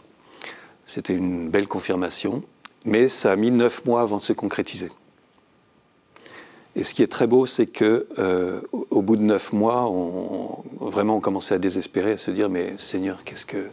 c'était 0.87 1.13
une 1.13 1.51
belle 1.51 1.67
confirmation, 1.67 2.41
mais 2.83 3.09
ça 3.09 3.31
a 3.31 3.35
mis 3.35 3.51
neuf 3.51 3.85
mois 3.85 4.01
avant 4.01 4.17
de 4.17 4.23
se 4.23 4.33
concrétiser. 4.33 4.89
Et 6.77 6.83
ce 6.83 6.93
qui 6.93 7.01
est 7.01 7.11
très 7.11 7.25
beau, 7.25 7.47
c'est 7.47 7.65
que 7.65 8.05
euh, 8.19 8.61
au 8.91 9.01
bout 9.01 9.17
de 9.17 9.23
neuf 9.23 9.51
mois, 9.51 9.89
on, 9.89 10.63
vraiment 10.79 11.15
on 11.15 11.19
commençait 11.19 11.55
à 11.55 11.57
désespérer, 11.57 12.11
à 12.11 12.17
se 12.17 12.29
dire 12.29 12.51
mais 12.51 12.75
Seigneur, 12.77 13.23
qu'est-ce 13.23 13.47
que 13.47 13.65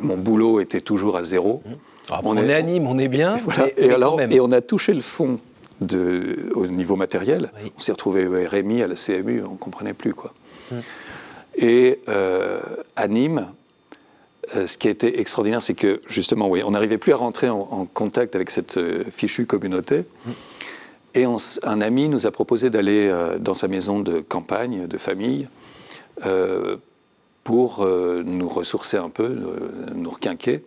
mon 0.00 0.16
boulot 0.16 0.60
était 0.60 0.80
toujours 0.80 1.16
à 1.16 1.22
zéro. 1.22 1.62
Mmh. 1.64 1.70
Ah, 2.10 2.20
on, 2.24 2.36
est, 2.36 2.52
à 2.52 2.60
Nîmes, 2.62 2.88
on 2.88 2.98
est 2.98 3.08
bien. 3.08 3.36
Et, 3.78 3.90
alors, 3.90 4.20
et 4.20 4.40
on 4.40 4.50
a 4.50 4.60
touché 4.60 4.92
le 4.92 5.00
fond 5.00 5.38
de, 5.80 6.50
au 6.54 6.66
niveau 6.66 6.96
matériel. 6.96 7.50
On 7.76 7.80
s'est 7.80 7.92
retrouvé 7.92 8.26
au 8.26 8.32
RMI, 8.32 8.82
à 8.82 8.88
la 8.88 8.94
CMU, 8.94 9.42
on 9.42 9.52
ne 9.52 9.56
comprenait 9.56 9.94
plus 9.94 10.14
quoi. 10.14 10.34
Mmh. 10.70 10.76
Et 11.56 12.00
euh, 12.08 12.60
à 12.96 13.06
Nîmes, 13.06 13.48
euh, 14.56 14.66
ce 14.66 14.76
qui 14.76 14.88
a 14.88 14.90
été 14.90 15.20
extraordinaire, 15.20 15.62
c'est 15.62 15.74
que 15.74 16.02
justement, 16.08 16.48
oui, 16.48 16.62
on 16.64 16.72
n'arrivait 16.72 16.98
plus 16.98 17.12
à 17.12 17.16
rentrer 17.16 17.48
en, 17.48 17.86
contact 17.86 18.34
avec 18.34 18.50
cette 18.50 18.80
fichue 19.10 19.46
communauté. 19.46 20.00
Mmh. 20.26 20.30
Et 21.14 21.24
un 21.24 21.80
ami 21.80 22.08
nous 22.08 22.26
a 22.26 22.30
proposé 22.30 22.70
d'aller 22.70 23.08
euh, 23.08 23.38
dans 23.38 23.54
sa 23.54 23.68
maison 23.68 24.00
de 24.00 24.20
campagne, 24.20 24.86
de 24.86 24.98
famille, 24.98 25.48
euh, 26.26 26.76
pour 27.44 27.86
nous 27.86 28.48
ressourcer 28.48 28.96
un 28.96 29.10
peu, 29.10 29.36
nous 29.94 30.10
requinquer. 30.10 30.64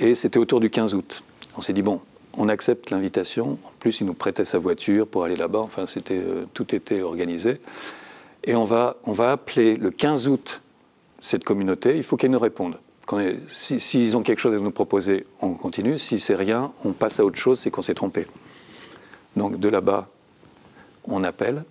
Et 0.00 0.16
c'était 0.16 0.40
autour 0.40 0.58
du 0.58 0.68
15 0.68 0.94
août. 0.94 1.22
On 1.56 1.60
s'est 1.60 1.72
dit, 1.72 1.82
bon, 1.82 2.00
on 2.36 2.48
accepte 2.48 2.90
l'invitation. 2.90 3.58
En 3.64 3.72
plus, 3.78 4.00
il 4.00 4.06
nous 4.06 4.14
prêtait 4.14 4.44
sa 4.44 4.58
voiture 4.58 5.06
pour 5.06 5.22
aller 5.22 5.36
là-bas. 5.36 5.60
Enfin, 5.60 5.84
tout 6.54 6.74
était 6.74 7.02
organisé. 7.02 7.60
Et 8.44 8.56
on 8.56 8.64
va, 8.64 8.96
on 9.04 9.12
va 9.12 9.32
appeler 9.32 9.76
le 9.76 9.90
15 9.90 10.26
août 10.26 10.60
cette 11.20 11.44
communauté. 11.44 11.96
Il 11.96 12.02
faut 12.02 12.16
qu'elle 12.16 12.30
nous 12.30 12.38
réponde. 12.38 12.78
S'ils 13.46 13.80
si, 13.80 14.12
ont 14.14 14.22
quelque 14.22 14.38
chose 14.38 14.54
à 14.54 14.58
nous 14.58 14.70
proposer, 14.70 15.26
on 15.40 15.54
continue. 15.54 15.98
Si 15.98 16.20
c'est 16.20 16.34
rien, 16.34 16.72
on 16.84 16.92
passe 16.92 17.20
à 17.20 17.24
autre 17.24 17.38
chose, 17.38 17.58
c'est 17.58 17.70
qu'on 17.70 17.82
s'est 17.82 17.94
trompé. 17.94 18.26
Donc 19.38 19.58
de 19.60 19.68
là-bas, 19.68 20.08
on 21.04 21.22
appelle 21.24 21.64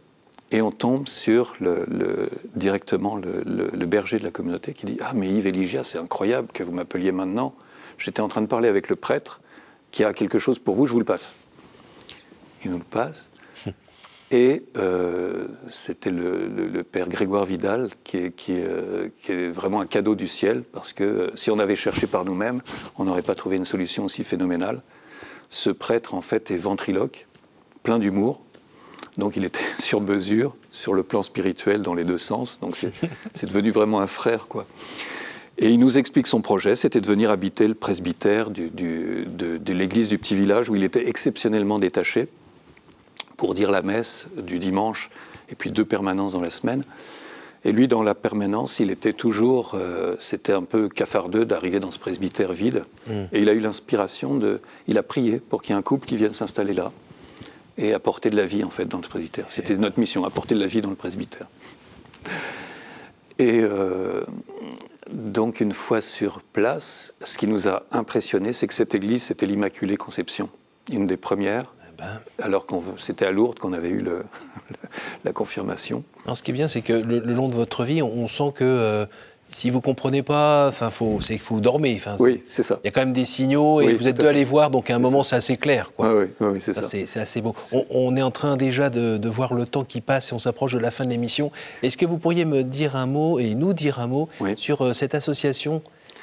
et 0.51 0.61
on 0.61 0.71
tombe 0.71 1.07
sur 1.07 1.53
le, 1.59 2.29
directement 2.55 3.17
le, 3.17 3.85
berger 3.85 4.17
de 4.17 4.23
la 4.23 4.31
communauté 4.31 4.73
qui 4.73 4.85
dit 4.85 4.97
Ah, 5.01 5.11
mais 5.13 5.27
Yves 5.29 5.47
Eligia, 5.47 5.83
c'est 5.83 5.97
incroyable 5.97 6.47
que 6.53 6.63
vous 6.63 6.71
m'appeliez 6.71 7.11
maintenant. 7.11 7.53
J'étais 7.97 8.21
en 8.21 8.29
train 8.29 8.41
de 8.41 8.47
parler 8.47 8.69
avec 8.69 8.89
le 8.89 8.95
prêtre 8.95 9.41
qui 9.91 10.03
a 10.03 10.13
quelque 10.13 10.39
chose 10.39 10.59
pour 10.59 10.75
vous, 10.75 10.85
je 10.85 10.93
vous 10.93 10.99
le 10.99 11.05
passe. 11.05 11.35
Il 12.63 12.71
nous 12.71 12.77
le 12.77 12.83
passe. 12.83 13.31
Et 14.31 14.63
euh, 14.77 15.47
c'était 15.69 16.11
le, 16.11 16.83
père 16.83 17.07
Grégoire 17.07 17.45
Vidal, 17.45 17.89
qui 18.03 18.17
est, 18.17 18.31
qui, 18.35 18.53
euh, 18.55 19.07
qui 19.23 19.31
est, 19.31 19.49
vraiment 19.49 19.79
un 19.79 19.85
cadeau 19.85 20.15
du 20.15 20.27
ciel, 20.27 20.63
parce 20.63 20.91
que 20.91 21.03
euh, 21.03 21.31
si 21.35 21.49
on 21.49 21.59
avait 21.59 21.77
cherché 21.77 22.07
par 22.07 22.25
nous-mêmes, 22.25 22.61
on 22.97 23.05
n'aurait 23.05 23.21
pas 23.21 23.35
trouvé 23.35 23.55
une 23.55 23.65
solution 23.65 24.03
aussi 24.03 24.25
phénoménale. 24.25 24.81
Ce 25.49 25.69
prêtre, 25.69 26.13
en 26.13 26.21
fait, 26.21 26.51
est 26.51 26.57
ventriloque, 26.57 27.27
plein 27.87 27.99
d'humour, 27.99 28.41
donc 29.17 29.37
il 29.37 29.45
était 29.45 29.61
sur 29.79 30.01
mesure, 30.01 30.57
sur 30.71 30.93
le 30.93 31.03
plan 31.03 31.23
spirituel, 31.23 31.81
dans 31.81 31.93
les 31.93 32.03
deux 32.03 32.17
sens, 32.17 32.59
donc 32.59 32.75
c'est 33.33 33.45
devenu 33.45 33.71
vraiment 33.71 34.01
un 34.01 34.07
frère, 34.07 34.47
quoi. 34.49 34.67
Et 35.57 35.69
il 35.69 35.79
nous 35.79 35.97
explique 35.97 36.27
son 36.27 36.41
projet, 36.41 36.75
c'était 36.75 36.99
de 36.99 37.07
venir 37.07 37.31
habiter 37.31 37.65
le 37.65 37.75
presbytère 37.75 38.49
du, 38.49 38.69
de, 38.69 39.57
de 39.57 39.73
l'église 39.73 40.09
du 40.09 40.17
petit 40.17 40.35
village 40.35 40.69
où 40.69 40.75
il 40.75 40.83
était 40.83 41.07
exceptionnellement 41.07 41.79
détaché 41.79 42.27
pour 43.37 43.53
dire 43.53 43.71
la 43.71 43.81
messe 43.81 44.27
du 44.35 44.59
dimanche 44.59 45.09
et 45.49 45.55
puis 45.55 45.71
deux 45.71 45.85
permanences 45.85 46.33
dans 46.33 46.41
la 46.41 46.49
semaine. 46.49 46.83
Et 47.63 47.71
lui, 47.71 47.87
dans 47.87 48.03
la 48.03 48.15
permanence, 48.15 48.79
il 48.79 48.91
était 48.91 49.13
toujours, 49.13 49.75
euh, 49.75 50.15
c'était 50.19 50.53
un 50.53 50.63
peu 50.63 50.89
cafardeux 50.89 51.45
d'arriver 51.45 51.79
dans 51.79 51.91
ce 51.91 51.99
presbytère 51.99 52.51
vide. 52.51 52.83
Mm. 53.07 53.23
Et 53.31 53.41
il 53.41 53.49
a 53.49 53.53
eu 53.53 53.59
l'inspiration 53.59 54.35
de, 54.35 54.59
il 54.87 54.97
a 54.97 55.03
prié 55.03 55.39
pour 55.39 55.63
qu'il 55.63 55.73
y 55.73 55.75
ait 55.75 55.79
un 55.79 55.81
couple 55.81 56.05
qui 56.05 56.17
vienne 56.17 56.33
s'installer 56.33 56.73
là 56.73 56.91
et 57.77 57.93
apporter 57.93 58.29
de 58.29 58.35
la 58.35 58.45
vie 58.45 58.63
en 58.63 58.69
fait 58.69 58.85
dans 58.85 58.97
le 58.97 59.07
presbytère. 59.07 59.45
C'était 59.49 59.77
notre 59.77 59.99
mission, 59.99 60.25
apporter 60.25 60.55
de 60.55 60.59
la 60.59 60.67
vie 60.67 60.81
dans 60.81 60.89
le 60.89 60.95
presbytère. 60.95 61.47
Et 63.39 63.59
euh, 63.61 64.23
donc 65.11 65.59
une 65.59 65.73
fois 65.73 66.01
sur 66.01 66.41
place, 66.41 67.13
ce 67.23 67.37
qui 67.37 67.47
nous 67.47 67.67
a 67.67 67.83
impressionné, 67.91 68.51
c'est 68.53 68.67
que 68.67 68.73
cette 68.73 68.95
église, 68.95 69.23
c'était 69.23 69.45
l'Immaculée 69.45 69.97
Conception, 69.97 70.49
une 70.91 71.05
des 71.05 71.17
premières. 71.17 71.73
Ben. 71.97 72.21
alors 72.37 72.67
que 72.67 72.75
c'était 72.99 73.25
à 73.25 73.31
Lourdes 73.31 73.57
qu'on 73.57 73.73
avait 73.73 73.89
eu 73.89 74.03
la 75.25 75.33
confirmation. 75.33 76.03
ce 76.31 76.43
qui 76.43 76.51
est 76.51 76.53
bien, 76.53 76.67
c'est 76.67 76.83
que 76.83 76.93
le, 76.93 77.17
long 77.21 77.49
de 77.49 77.55
votre 77.55 77.83
vie, 77.83 78.03
on, 78.03 78.27
sent 78.27 78.51
que 78.53 78.63
euh, 78.63 79.07
si 79.49 79.69
vous 79.69 79.81
comprenez 79.81 80.23
pas, 80.23 80.67
enfin, 80.67 80.89
c'est 81.21 81.35
que 81.35 81.43
vous 81.45 81.61
dormez. 81.61 81.99
oui, 82.19 82.43
c'est 82.47 82.63
ça. 82.63 82.79
Il 82.83 82.87
y 82.87 82.89
a 82.89 82.91
quand 82.91 83.01
même 83.01 83.13
des 83.13 83.25
signaux 83.25 83.81
et 83.81 83.93
vous 83.93 84.07
êtes 84.07 84.17
deux 84.17 84.27
à 84.27 84.33
les 84.33 84.43
voir, 84.43 84.71
donc 84.71 84.89
à 84.89 84.95
un 84.95 84.99
moment, 84.99 85.23
c'est 85.23 85.35
assez 85.35 85.57
clair. 85.57 85.91
Quoi. 85.95 86.15
oui, 86.15 86.25
oui 86.39 86.57
c'est 86.59 86.73
ça. 86.73 86.83
C'est 86.83 87.19
assez 87.19 87.41
beau. 87.41 87.53
On, 87.89 88.15
est 88.15 88.21
en 88.21 88.31
train 88.31 88.57
déjà 88.57 88.89
de, 88.89 89.29
voir 89.29 89.53
le 89.53 89.65
temps 89.65 89.83
qui 89.83 90.01
passe 90.01 90.31
et 90.31 90.33
on 90.33 90.39
s'approche 90.39 90.73
de 90.73 90.79
la 90.79 90.91
fin 90.91 91.03
de 91.03 91.09
l'émission. 91.09 91.51
Est-ce 91.83 91.97
que 91.97 92.05
vous 92.05 92.17
pourriez 92.17 92.45
me 92.45 92.63
dire 92.63 92.95
un 92.95 93.05
mot 93.05 93.39
et 93.39 93.55
nous 93.55 93.73
dire 93.73 93.99
un 93.99 94.07
mot 94.07 94.29
sur 94.55 94.83
euh, 94.83 94.93
cette 94.93 95.15
association 95.15 95.81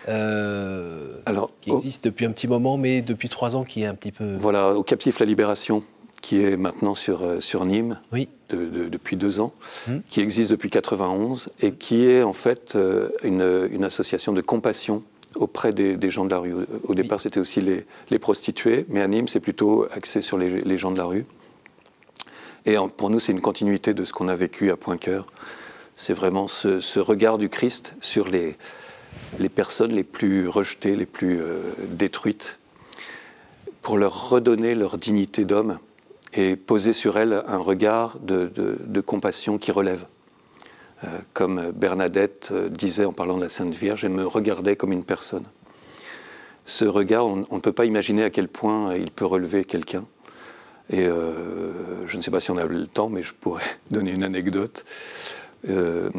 euh, 0.09 1.19
Alors, 1.27 1.51
qui 1.61 1.71
existe 1.71 2.05
depuis 2.05 2.27
un 2.27 2.33
petit 2.33 2.49
moment, 2.49 2.77
mais 2.77 3.03
depuis 3.03 3.29
trois 3.29 3.57
ans 3.57 3.65
qui 3.65 3.83
est 3.83 3.87
un 3.87 3.95
petit 3.95 4.13
peu... 4.13 4.37
Voilà, 4.39 4.75
au 4.75 4.83
Captif 4.83 5.21
La 5.21 5.27
Libération, 5.27 5.83
qui 6.25 6.43
est 6.43 6.57
maintenant 6.57 6.95
sur, 6.95 7.23
euh, 7.23 7.39
sur 7.41 7.67
Nîmes 7.67 8.01
oui. 8.11 8.31
depuis 8.49 9.15
deux 9.15 9.41
ans, 9.41 9.53
hum. 9.87 10.01
qui 10.09 10.21
existe 10.21 10.51
depuis 10.51 10.71
91 10.71 11.51
et 11.61 11.73
qui 11.73 12.07
est 12.07 12.23
en 12.23 12.33
fait 12.33 12.77
euh, 12.77 13.11
une, 13.23 13.69
une 13.71 13.85
association 13.85 14.33
de 14.33 14.41
compassion 14.41 15.03
auprès 15.37 15.75
des, 15.75 15.99
des, 15.99 16.09
gens 16.09 16.25
de 16.25 16.31
la 16.31 16.39
rue. 16.39 16.55
Au 16.85 16.95
départ, 16.95 17.21
c'était 17.21 17.41
aussi 17.41 17.61
les, 17.61 17.85
les, 18.09 18.19
prostituées, 18.19 18.87
mais 18.89 19.03
à 19.03 19.07
Nîmes, 19.07 19.29
c'est 19.29 19.39
plutôt 19.39 19.87
axé 19.95 20.23
sur 20.23 20.39
les, 20.39 20.49
les, 20.49 20.77
gens 20.79 20.93
de 20.93 20.97
la 20.97 21.05
rue. 21.05 21.27
Et 22.65 22.77
pour 22.97 23.11
nous, 23.11 23.21
c'est 23.21 23.33
une 23.33 23.43
continuité 23.43 23.93
de 23.93 24.05
ce 24.07 24.15
qu'on 24.15 24.29
a 24.29 24.35
vécu 24.35 24.71
à 24.71 24.79
Pointe-Cœur. 24.79 25.27
C'est 25.95 26.15
vraiment 26.15 26.49
ce, 26.49 26.81
ce, 26.81 27.01
regard 27.01 27.37
du 27.37 27.51
Christ 27.51 27.97
sur 28.01 28.29
les, 28.29 28.57
les 29.39 29.51
personnes 29.51 29.93
les 29.93 30.05
plus 30.05 30.49
rejetées, 30.49 30.97
les 30.97 31.05
plus 31.05 31.39
euh, 31.43 31.61
détruites, 31.91 32.59
pour 33.83 33.99
leur 33.99 34.31
redonner 34.31 34.75
leur 34.75 34.97
dignité 34.97 35.45
d'homme 35.45 35.79
et 36.37 36.57
poser 36.57 36.92
sur 36.92 37.18
elles 37.18 37.42
un 37.47 37.59
regard 37.59 38.18
de, 38.20 39.01
compassion 39.01 39.59
qui 39.59 39.73
relève. 39.73 40.07
Euh, 41.05 41.18
comme 41.33 41.73
Bernadette 41.73 42.49
euh, 42.53 42.68
disait 42.68 43.05
en 43.05 43.12
parlant 43.12 43.37
de 43.37 43.42
la 43.42 43.49
Sainte 43.49 43.75
Vierge, 43.75 44.05
elle 44.05 44.12
me 44.12 44.27
regardait 44.27 44.77
comme 44.77 44.92
une 44.92 45.05
personne. 45.05 45.44
Ce 46.64 46.85
regard, 46.85 47.27
on 47.27 47.37
ne 47.37 47.61
peut 47.61 47.73
pas 47.73 47.85
imaginer 47.85 48.25
à 48.25 48.31
quel 48.31 48.49
point 48.49 48.94
il 48.94 49.11
peut 49.11 49.27
relever 49.27 49.64
quelqu'un. 49.64 50.05
Et 50.88 51.05
je 51.05 52.16
ne 52.16 52.23
sais 52.23 52.31
pas 52.31 52.40
si 52.40 52.51
on 52.51 52.57
a 52.57 52.64
le 52.64 52.87
temps, 52.87 53.11
mais 53.11 53.23
je 53.23 53.35
pourrais 53.35 53.64
donner 53.90 54.12
une 54.12 54.25
anecdote. 54.25 54.85
Euh, 55.68 56.11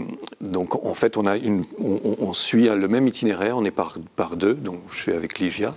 donc 0.41 0.85
en 0.85 0.93
fait, 0.93 1.17
on, 1.17 2.33
suit 2.33 2.67
le 2.67 2.87
même 2.87 3.07
itinéraire, 3.07 3.57
on 3.57 3.65
est 3.65 3.71
par, 3.71 3.97
par 4.15 4.35
deux, 4.35 4.53
donc 4.53 4.81
je 4.89 4.95
suis 4.95 5.11
avec 5.11 5.39
Ligia. 5.39 5.75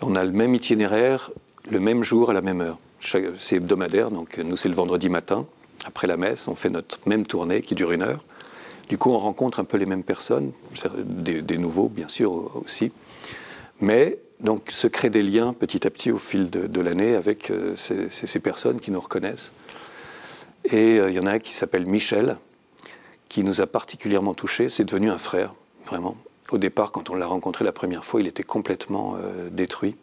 On 0.00 0.16
a 0.16 0.24
le 0.24 0.32
même 0.32 0.54
itinéraire, 0.54 1.30
le 1.70 1.78
même 1.78 2.02
jour, 2.02 2.30
à 2.30 2.32
la 2.32 2.42
même 2.42 2.60
heure. 2.60 2.78
C'est 3.00 3.56
hebdomadaire, 3.56 4.10
donc 4.10 4.38
nous 4.38 4.56
c'est 4.56 4.68
le 4.68 4.74
vendredi 4.74 5.08
matin, 5.08 5.46
après 5.84 6.06
la 6.06 6.16
messe, 6.16 6.48
on 6.48 6.54
fait 6.54 6.70
notre 6.70 6.98
même 7.06 7.26
tournée 7.26 7.62
qui 7.62 7.74
dure 7.74 7.92
une 7.92 8.02
heure. 8.02 8.22
Du 8.88 8.98
coup, 8.98 9.10
on 9.10 9.18
rencontre 9.18 9.60
un 9.60 9.64
peu 9.64 9.76
les 9.76 9.86
mêmes 9.86 10.02
personnes, 10.02 10.52
des, 11.04 11.58
nouveaux 11.58 11.88
bien 11.88 12.08
sûr 12.08 12.56
aussi. 12.56 12.92
Mais 13.80 14.18
donc 14.40 14.70
se 14.70 14.86
créent 14.86 15.10
des 15.10 15.22
liens 15.22 15.52
petit 15.52 15.86
à 15.86 15.90
petit 15.90 16.10
au 16.10 16.18
fil 16.18 16.50
de, 16.50 16.80
l'année 16.80 17.14
avec 17.14 17.50
euh, 17.50 17.74
ces, 17.76 18.40
personnes 18.40 18.80
qui 18.80 18.90
nous 18.90 19.00
reconnaissent. 19.00 19.52
Et 20.64 20.98
euh, 20.98 21.10
il 21.10 21.16
y 21.16 21.20
en 21.20 21.26
a 21.26 21.32
un 21.32 21.38
qui 21.38 21.54
s'appelle 21.54 21.86
Michel, 21.86 22.36
qui 23.28 23.42
nous 23.42 23.60
a 23.60 23.66
particulièrement 23.66 24.34
touchés. 24.34 24.68
C'est 24.68 24.84
devenu 24.84 25.08
un 25.10 25.18
frère, 25.18 25.54
vraiment. 25.86 26.16
Au 26.50 26.58
départ, 26.58 26.90
quand 26.90 27.10
on 27.10 27.14
l'a 27.14 27.26
rencontré 27.26 27.64
la 27.64 27.72
première 27.72 28.04
fois, 28.04 28.20
il 28.20 28.26
était 28.26 28.42
complètement 28.42 29.16
euh, 29.16 29.48
détruit. 29.50 29.96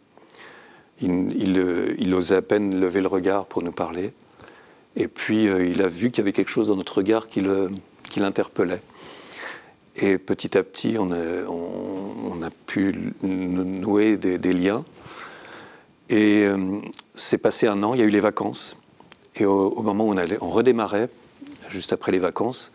Il, 1.00 1.58
euh, 1.58 1.94
il, 1.98 2.14
osait 2.14 2.36
à 2.36 2.42
peine 2.42 2.78
lever 2.80 3.00
le 3.00 3.08
regard 3.08 3.46
pour 3.46 3.62
nous 3.62 3.72
parler. 3.72 4.12
Et 4.96 5.08
puis, 5.08 5.48
euh, 5.48 5.64
il 5.64 5.80
a 5.82 5.88
vu 5.88 6.10
qu'il 6.10 6.18
y 6.18 6.24
avait 6.24 6.32
quelque 6.32 6.50
chose 6.50 6.68
dans 6.68 6.76
notre 6.76 6.96
regard 6.96 7.28
qui 7.28 7.40
l'interpellait. 8.16 8.82
Et 9.96 10.18
petit 10.18 10.56
à 10.56 10.62
petit, 10.62 10.96
on 10.98 11.10
a, 11.12 12.50
pu 12.66 12.94
nouer 13.22 14.16
des, 14.16 14.52
liens. 14.52 14.84
Et 16.08 16.46
c'est 17.16 17.38
passé 17.38 17.66
un 17.66 17.82
an, 17.82 17.94
il 17.94 18.00
y 18.00 18.02
a 18.02 18.06
eu 18.06 18.10
les 18.10 18.20
vacances. 18.20 18.76
Et 19.36 19.44
au, 19.44 19.82
moment 19.82 20.06
où 20.06 20.14
on, 20.14 20.48
redémarrait, 20.48 21.08
juste 21.68 21.92
après 21.92 22.12
les 22.12 22.20
vacances, 22.20 22.72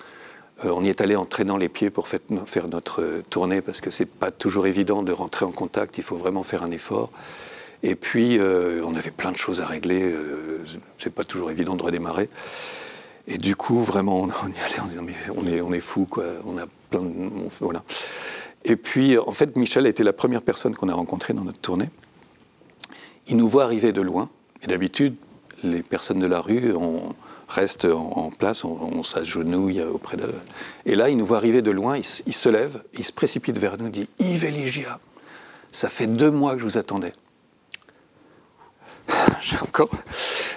euh, 0.65 0.71
on 0.71 0.83
y 0.83 0.89
est 0.89 1.01
allé 1.01 1.15
en 1.15 1.25
traînant 1.25 1.57
les 1.57 1.69
pieds 1.69 1.89
pour 1.89 2.07
faire 2.07 2.67
notre 2.69 3.01
euh, 3.01 3.23
tournée 3.29 3.61
parce 3.61 3.81
que 3.81 3.89
c'est 3.89 4.05
pas 4.05 4.31
toujours 4.31 4.67
évident 4.67 5.03
de 5.03 5.11
rentrer 5.11 5.45
en 5.45 5.51
contact, 5.51 5.97
il 5.97 6.03
faut 6.03 6.15
vraiment 6.15 6.43
faire 6.43 6.63
un 6.63 6.71
effort. 6.71 7.11
Et 7.83 7.95
puis, 7.95 8.39
euh, 8.39 8.81
on 8.85 8.95
avait 8.95 9.11
plein 9.11 9.31
de 9.31 9.37
choses 9.37 9.61
à 9.61 9.65
régler, 9.65 10.15
c'est 10.97 11.13
pas 11.13 11.23
toujours 11.23 11.51
évident 11.51 11.75
de 11.75 11.83
redémarrer. 11.83 12.29
Et 13.27 13.37
du 13.37 13.55
coup, 13.55 13.81
vraiment, 13.83 14.21
on, 14.21 14.27
y 14.27 14.59
allait 14.65 14.79
en 14.79 14.85
disant, 14.85 15.03
mais 15.03 15.15
on 15.35 15.45
est, 15.45 15.61
on 15.61 15.73
est 15.73 15.79
fou, 15.79 16.05
quoi. 16.05 16.25
On 16.45 16.57
a 16.57 16.65
plein 16.89 17.01
de. 17.01 17.09
voilà. 17.59 17.83
Et 18.65 18.75
puis, 18.75 19.17
en 19.17 19.31
fait, 19.31 19.55
Michel 19.55 19.85
a 19.85 19.89
été 19.89 20.03
la 20.03 20.13
première 20.13 20.41
personne 20.41 20.75
qu'on 20.75 20.89
a 20.89 20.93
rencontrée 20.93 21.33
dans 21.33 21.43
notre 21.43 21.59
tournée. 21.59 21.89
Il 23.27 23.37
nous 23.37 23.47
voit 23.47 23.63
arriver 23.63 23.91
de 23.91 24.01
loin. 24.01 24.29
Et 24.61 24.67
d'habitude, 24.67 25.15
les 25.63 25.83
personnes 25.83 26.19
de 26.19 26.27
la 26.27 26.41
rue 26.41 26.73
ont 26.73 27.15
reste 27.49 27.85
en, 27.85 28.29
place, 28.31 28.63
on, 28.63 29.03
s'agenouille 29.03 29.81
auprès 29.81 30.17
de. 30.17 30.33
Et 30.85 30.95
là, 30.95 31.09
il 31.09 31.17
nous 31.17 31.25
voit 31.25 31.37
arriver 31.37 31.61
de 31.61 31.71
loin, 31.71 31.97
il, 31.97 32.03
se 32.03 32.49
lève, 32.49 32.81
il 32.93 33.03
se 33.03 33.11
précipite 33.11 33.57
vers 33.57 33.77
nous, 33.77 33.89
dit 33.89 34.07
Yves 34.19 34.45
Eligia, 34.45 34.99
ça 35.71 35.89
fait 35.89 36.07
deux 36.07 36.31
mois 36.31 36.53
que 36.53 36.59
je 36.59 36.63
vous 36.63 36.77
attendais. 36.77 37.13
J'ai 39.41 39.57
encore, 39.57 39.89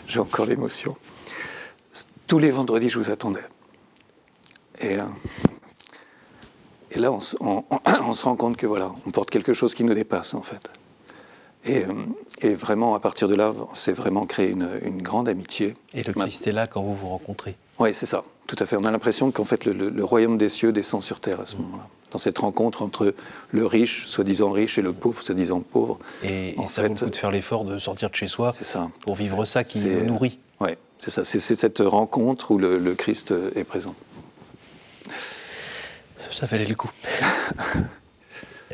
j'ai 0.07 0.21
encore 0.21 0.47
l'émotion. 0.47 0.97
Tous 2.27 2.39
les 2.39 2.51
vendredis, 2.51 2.89
je 2.89 2.99
vous 2.99 3.11
attendais. 3.11 3.45
Et, 4.81 4.99
euh, 4.99 5.05
et 6.91 6.99
là, 6.99 7.13
on, 7.13 7.19
on, 8.03 8.13
se 8.13 8.25
rend 8.25 8.37
compte 8.37 8.57
que 8.57 8.67
voilà, 8.67 8.93
on 9.07 9.11
porte 9.11 9.31
quelque 9.31 9.53
chose 9.53 9.75
qui 9.75 9.85
nous 9.85 9.95
dépasse 9.95 10.35
en 10.35 10.43
fait. 10.43 10.71
Euh, 11.69 11.85
et, 12.43 12.55
vraiment, 12.55 12.95
à 12.95 13.01
partir 13.01 13.29
de 13.29 13.35
là, 13.35 13.53
c'est 13.75 13.93
vraiment 13.93 14.27
créé 14.27 14.51
une, 14.51 15.03
grande 15.03 15.29
amitié. 15.29 15.75
Et 15.95 16.03
le 16.03 16.13
Christ 16.13 16.47
est 16.47 16.53
là 16.53 16.67
quand 16.67 16.83
vous 16.83 16.95
vous 16.95 17.09
rencontrez. 17.09 17.57
Oui, 17.79 17.93
c'est 17.93 18.07
ça, 18.07 18.25
tout 18.47 18.57
à 18.59 18.67
fait. 18.67 18.77
On 18.77 18.85
a 18.85 18.91
l'impression 18.91 19.31
qu'en 19.31 19.45
fait, 19.45 19.65
le, 19.65 20.05
royaume 20.05 20.39
des 20.39 20.49
cieux 20.49 20.73
descend 20.73 21.03
sur 21.03 21.21
terre 21.21 21.41
à 21.41 21.47
ce 21.47 21.57
moment-là, 21.57 21.89
dans 22.17 22.19
cette 22.19 22.39
rencontre 22.39 22.81
entre 22.81 23.15
le 23.51 23.67
riche, 23.67 24.07
soi-disant 24.07 24.51
riche, 24.51 24.79
et 24.79 24.83
le 24.83 24.95
pauvre, 24.95 25.23
soi-disant 25.23 25.61
pauvre. 25.61 25.99
Et, 26.25 26.57
ça 26.71 26.81
vaut 26.81 26.89
le 26.89 26.95
coup 26.95 27.11
de 27.11 27.17
faire 27.17 27.31
l'effort 27.31 27.65
de 27.65 27.79
sortir 27.79 28.09
de 28.09 28.15
chez 28.15 28.27
soi 28.27 28.53
ça. 28.53 28.89
pour 29.03 29.17
vivre 29.17 29.45
ça 29.45 29.65
qui 29.65 29.81
nous 29.85 30.07
nourrit. 30.07 30.39
Oui, 30.61 30.71
c'est 30.99 31.11
ça. 31.11 31.25
C'est 31.25 31.39
cette 31.39 31.81
rencontre 31.81 32.53
où 32.53 32.59
le, 32.59 32.95
Christ 32.95 33.35
est 33.55 33.65
présent. 33.65 33.95
Ça 36.33 36.47
valait 36.47 36.65
le 36.65 36.75
coup. 36.75 36.91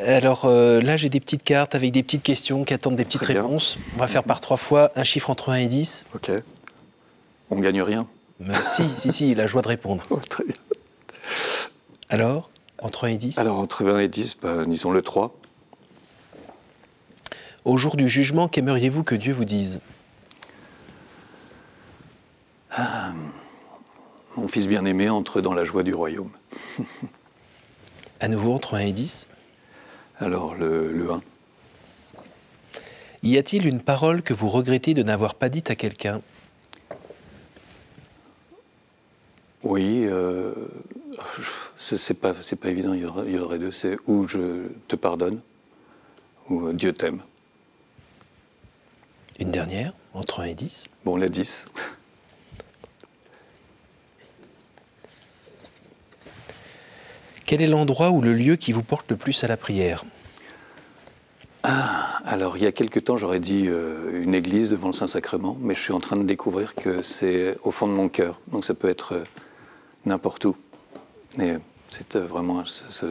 Alors 0.01 0.45
euh, 0.45 0.81
là, 0.81 0.97
j'ai 0.97 1.09
des 1.09 1.21
petites 1.21 1.43
cartes 1.43 1.75
avec 1.75 1.91
des 1.91 2.05
petites 2.05 2.23
questions 2.23 2.65
qui 2.65 2.75
attendent 2.75 2.97
des 2.97 3.05
petites 3.05 3.25
réponses. 3.25 3.77
On 3.97 3.99
va 3.99 4.07
faire 4.07 4.23
par 4.23 4.41
trois 4.41 4.57
fois 4.57 4.93
un 4.95 5.03
chiffre 5.03 5.31
entre 5.31 5.51
1 5.51 5.57
et 5.57 5.67
10. 5.67 6.05
Ok. 6.15 6.31
On 7.51 7.57
ne 7.57 7.61
gagne 7.61 7.83
rien. 7.83 8.07
si, 8.75 8.85
si, 8.97 9.13
si, 9.13 9.35
la 9.35 9.49
joie 9.49 9.63
de 9.63 9.69
répondre. 9.69 10.05
Oh, 10.11 10.21
très 10.29 10.45
bien. 10.45 10.55
Alors, 12.09 12.52
entre 12.83 13.05
1 13.07 13.11
et 13.11 13.17
10 13.17 13.39
Alors, 13.39 13.59
entre 13.59 13.87
1 13.89 14.01
et 14.01 14.09
10, 14.09 14.37
bah, 14.43 14.65
disons 14.67 14.91
le 14.91 15.03
3. 15.03 15.35
Au 17.65 17.77
jour 17.77 17.97
du 17.97 18.09
jugement, 18.09 18.49
qu'aimeriez-vous 18.49 19.05
que 19.05 19.15
Dieu 19.15 19.33
vous 19.33 19.45
dise? 19.45 19.81
Ah, 22.73 23.13
Mon 24.37 24.49
fils 24.49 24.67
bien-aimé 24.67 25.09
entre 25.11 25.41
dans 25.41 25.55
la 25.55 25.63
joie 25.65 25.83
du 25.83 25.95
royaume. 25.95 26.31
à 28.21 28.29
nouveau, 28.29 28.53
entre 28.55 28.75
1 28.75 28.79
et 28.81 28.93
10 28.93 29.27
Alors, 30.19 30.55
le, 30.55 30.93
le 30.93 31.11
1. 31.13 31.23
Y 33.25 33.39
a-t-il 33.39 33.67
une 33.67 33.81
parole 33.81 34.23
que 34.23 34.35
vous 34.35 34.49
regrettez 34.49 34.95
de 34.95 35.03
n'avoir 35.05 35.37
pas 35.37 35.49
dite 35.49 35.71
à 35.71 35.77
quelqu'un? 35.77 36.21
Oui, 39.63 40.05
euh, 40.07 40.53
c'est 41.77 42.15
pas, 42.15 42.33
pas 42.33 42.69
évident, 42.69 42.93
il 42.95 43.01
y, 43.01 43.05
aurait, 43.05 43.25
il 43.27 43.35
y 43.35 43.39
aurait 43.39 43.59
deux. 43.59 43.71
C'est 43.71 43.97
où 44.07 44.27
je 44.29 44.69
te 44.89 44.97
pardonne, 44.97 45.41
ou 46.49 46.69
euh, 46.69 46.73
Dieu 46.73 46.93
t'aime. 46.93 47.23
Une 49.39 49.51
dernière, 49.51 49.93
entre 50.15 50.41
1 50.41 50.45
et 50.45 50.55
10 50.55 50.87
Bon, 51.05 51.17
la 51.17 51.29
10. 51.29 51.69
Quel 57.45 57.61
est 57.61 57.67
l'endroit 57.67 58.11
ou 58.11 58.23
le 58.23 58.33
lieu 58.33 58.57
qui 58.57 58.73
vous 58.73 58.83
porte 58.83 59.11
le 59.11 59.17
plus 59.17 59.45
à 59.45 59.49
la 59.49 59.57
prière? 59.57 60.05
Ah, 61.65 62.21
alors 62.25 62.57
il 62.57 62.63
y 62.63 62.67
a 62.67 62.73
quelque 62.73 62.99
temps 62.99 63.17
j'aurais 63.17 63.39
dit 63.39 63.69
euh, 63.69 64.23
une 64.23 64.35
église 64.35 64.71
devant 64.71 64.89
le 64.89 64.95
Saint-Sacrement, 64.95 65.57
mais 65.61 65.75
je 65.75 65.81
suis 65.81 65.93
en 65.93 66.01
train 66.01 66.17
de 66.17 66.25
découvrir 66.25 66.75
que 66.75 67.03
c'est 67.03 67.57
au 67.63 67.71
fond 67.71 67.87
de 67.87 67.93
mon 67.93 68.09
cœur. 68.09 68.41
Donc 68.49 68.65
ça 68.65 68.75
peut 68.75 68.89
être 68.89 69.13
euh, 69.13 69.25
n'importe 70.07 70.45
où. 70.45 70.57
Et 71.41 71.55
c'est 71.89 72.17
euh, 72.17 72.27
vraiment 72.27 72.65
se, 72.65 73.07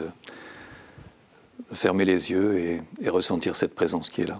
fermer 1.74 2.06
les 2.06 2.32
yeux 2.32 2.60
et, 2.60 3.10
ressentir 3.10 3.56
cette 3.56 3.76
présence 3.76 4.10
qui 4.10 4.22
est 4.22 4.28
là. 4.28 4.40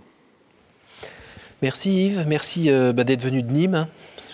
Merci 1.62 2.08
Yves, 2.08 2.26
merci 2.28 2.72
euh, 2.72 2.92
bah, 2.92 3.04
d'être 3.04 3.22
venu 3.22 3.44
de 3.44 3.52
Nîmes. 3.52 3.88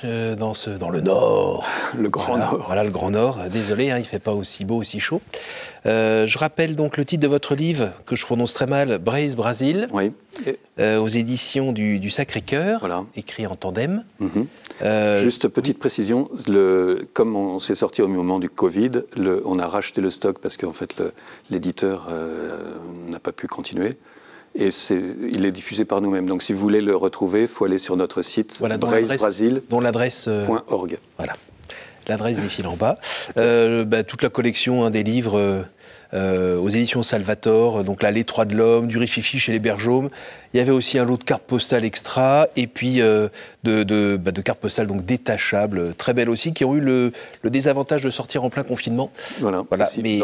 Euh, 0.03 0.35
dans, 0.35 0.53
ce, 0.53 0.69
dans 0.69 0.89
le 0.89 1.01
nord. 1.01 1.67
Le 1.97 2.09
Grand 2.09 2.37
Nord. 2.37 2.63
Voilà, 2.67 2.83
le 2.83 2.91
Grand 2.91 3.09
Nord. 3.09 3.39
Désolé, 3.51 3.89
hein, 3.89 3.97
il 3.97 4.01
ne 4.01 4.05
fait 4.05 4.23
pas 4.23 4.33
aussi 4.33 4.63
beau, 4.63 4.75
aussi 4.77 4.99
chaud. 4.99 5.21
Euh, 5.85 6.27
je 6.27 6.37
rappelle 6.37 6.75
donc 6.75 6.97
le 6.97 7.05
titre 7.05 7.23
de 7.23 7.27
votre 7.27 7.55
livre, 7.55 7.91
que 8.05 8.15
je 8.15 8.25
prononce 8.25 8.53
très 8.53 8.67
mal, 8.67 8.99
Braise 8.99 9.35
Brasil, 9.35 9.87
oui. 9.91 10.11
Euh, 10.79 10.99
aux 10.99 11.07
éditions 11.07 11.71
du, 11.71 12.09
Sacré-Cœur, 12.11 12.79
voilà. 12.79 13.05
écrit 13.15 13.47
en 13.47 13.55
tandem. 13.55 14.03
Mhm. 14.19 14.45
Juste 15.15 15.47
petite 15.47 15.79
précision, 15.79 16.29
le, 16.47 17.01
comme 17.13 17.35
on 17.35 17.59
s'est 17.59 17.73
sorti 17.73 18.03
au 18.03 18.07
moment 18.07 18.37
du 18.37 18.49
Covid, 18.49 18.91
le, 19.15 19.41
on 19.45 19.57
a 19.57 19.67
racheté 19.67 20.01
le 20.01 20.11
stock 20.11 20.37
parce 20.39 20.57
qu'en 20.57 20.73
fait 20.73 21.01
l'éditeur 21.49 22.09
n'a 23.09 23.19
pas 23.19 23.31
pu 23.31 23.47
continuer 23.47 23.97
et 24.57 24.69
il 25.31 25.45
est 25.45 25.51
diffusé 25.51 25.85
par 25.85 26.01
nous-mêmes. 26.01 26.27
Donc 26.27 26.41
si 26.41 26.51
vous 26.51 26.59
voulez 26.59 26.81
le 26.81 26.95
retrouver, 26.95 27.41
il 27.41 27.47
faut 27.47 27.65
aller 27.65 27.77
sur 27.77 27.95
notre 27.95 28.21
site 28.23 28.55
voilà, 28.59 28.77
dont 28.77 28.89
l'adresse 28.89 30.25
euh, 30.27 30.43
voilà, 31.17 31.33
l'adresse 32.07 32.39
défile 32.39 32.67
en 32.67 32.75
bas. 32.75 32.95
Euh, 33.37 33.85
bah, 33.85 34.03
toute 34.03 34.23
la 34.23 34.29
collection 34.29 34.83
hein, 34.83 34.89
des 34.89 35.03
livres 35.03 35.65
euh, 36.13 36.57
aux 36.57 36.69
éditions 36.69 37.03
Salvator, 37.03 37.83
donc 37.83 38.01
là, 38.01 38.09
Les 38.09 38.23
Trois 38.23 38.45
de 38.45 38.55
l'Homme, 38.55 38.87
du 38.87 38.97
Rififi 38.97 39.39
chez 39.39 39.51
les 39.51 39.59
Bergaumes. 39.59 40.09
Il 40.53 40.57
y 40.57 40.59
avait 40.59 40.71
aussi 40.71 40.97
un 40.97 41.05
lot 41.05 41.17
de 41.17 41.23
cartes 41.23 41.43
postales 41.43 41.85
extra, 41.85 42.47
et 42.55 42.65
puis 42.65 42.97
de, 42.97 43.29
de, 43.63 44.17
bah, 44.17 44.31
de, 44.31 44.41
cartes 44.41 44.59
postales 44.59 44.87
donc 44.87 45.05
détachables, 45.05 45.93
très 45.95 46.13
belles 46.13 46.29
aussi, 46.29 46.53
qui 46.53 46.65
ont 46.65 46.75
eu 46.75 46.79
le, 46.79 47.11
le 47.43 47.49
désavantage 47.49 48.01
de 48.01 48.09
sortir 48.09 48.43
en 48.43 48.49
plein 48.49 48.63
confinement. 48.63 49.11
Voilà, 49.39 49.63
voilà 49.69 49.87
mais, 50.01 50.19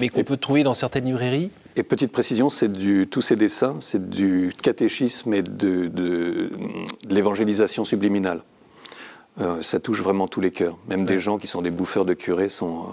mais 0.00 0.08
qu'on 0.08 0.24
peut 0.24 0.36
trouver 0.36 0.64
dans 0.64 0.74
certaines 0.74 1.06
librairies. 1.06 1.50
Et 1.76 1.82
petite 1.82 2.12
précision, 2.12 2.48
c'est 2.48 2.70
du, 2.70 3.06
tous 3.08 3.20
ces 3.20 3.36
dessins, 3.36 3.74
c'est 3.78 4.10
du 4.10 4.52
catéchisme 4.62 5.32
et 5.34 5.42
de, 5.42 5.86
de, 5.86 6.50
l'évangélisation 7.08 7.84
subliminale. 7.84 8.42
Euh, 9.40 9.62
ça 9.62 9.78
touche 9.78 10.02
vraiment 10.02 10.26
tous 10.26 10.40
les 10.40 10.50
cœurs. 10.50 10.76
Même 10.88 11.04
des 11.04 11.18
gens 11.18 11.38
qui 11.38 11.46
sont 11.46 11.62
des 11.62 11.70
bouffeurs 11.70 12.04
de 12.04 12.14
curés 12.14 12.48
sont 12.48 12.86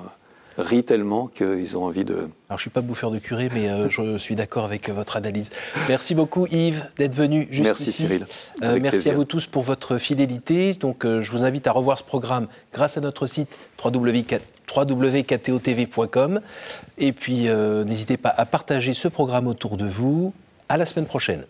euh, 0.58 0.63
rient 0.63 0.84
tellement 0.84 1.28
qu'ils 1.28 1.78
ont 1.78 1.86
envie 1.86 2.04
de. 2.04 2.15
Alors 2.15 2.30
je 2.50 2.54
ne 2.54 2.58
suis 2.58 2.70
pas 2.70 2.82
bouffeur 2.82 3.12
de 3.12 3.20
curé, 3.20 3.50
mais 3.54 3.70
euh, 3.70 3.89
je 3.89 4.17
suis 4.17 4.36
d'accord 4.36 4.65
avec 4.65 4.89
votre 4.89 5.17
analyse. 5.17 5.52
Merci 5.88 6.15
beaucoup 6.15 6.48
Yves 6.48 6.84
d'être 6.98 7.15
venu 7.15 7.48
juste 7.52 7.63
merci, 7.63 7.91
Cyril. 7.91 8.26
merci 8.62 9.10
à 9.10 9.13
vous 9.13 9.26
tous 9.26 9.46
pour 9.46 9.63
votre 9.63 9.98
fidélité. 9.98 10.74
Donc 10.74 11.06
je 11.06 11.32
vous 11.32 11.46
invite 11.46 11.67
à 11.67 11.72
revoir 11.72 11.98
ce 11.98 12.04
programme 12.04 12.48
grâce 12.74 12.98
à 12.98 13.02
notre 13.02 13.28
site 13.28 13.50
www 13.84 14.39
www.ktotv.com. 14.76 16.41
Et 16.98 17.13
puis, 17.13 17.48
euh, 17.48 17.84
n'hésitez 17.84 18.17
pas 18.17 18.34
à 18.36 18.46
partager 18.46 18.93
ce 18.93 19.08
programme 19.08 19.48
autour 19.48 19.78
de 19.78 19.86
vous. 19.86 20.34
À 20.70 20.78
la 20.78 20.86
semaine 20.86 21.06
prochaine. 21.06 21.46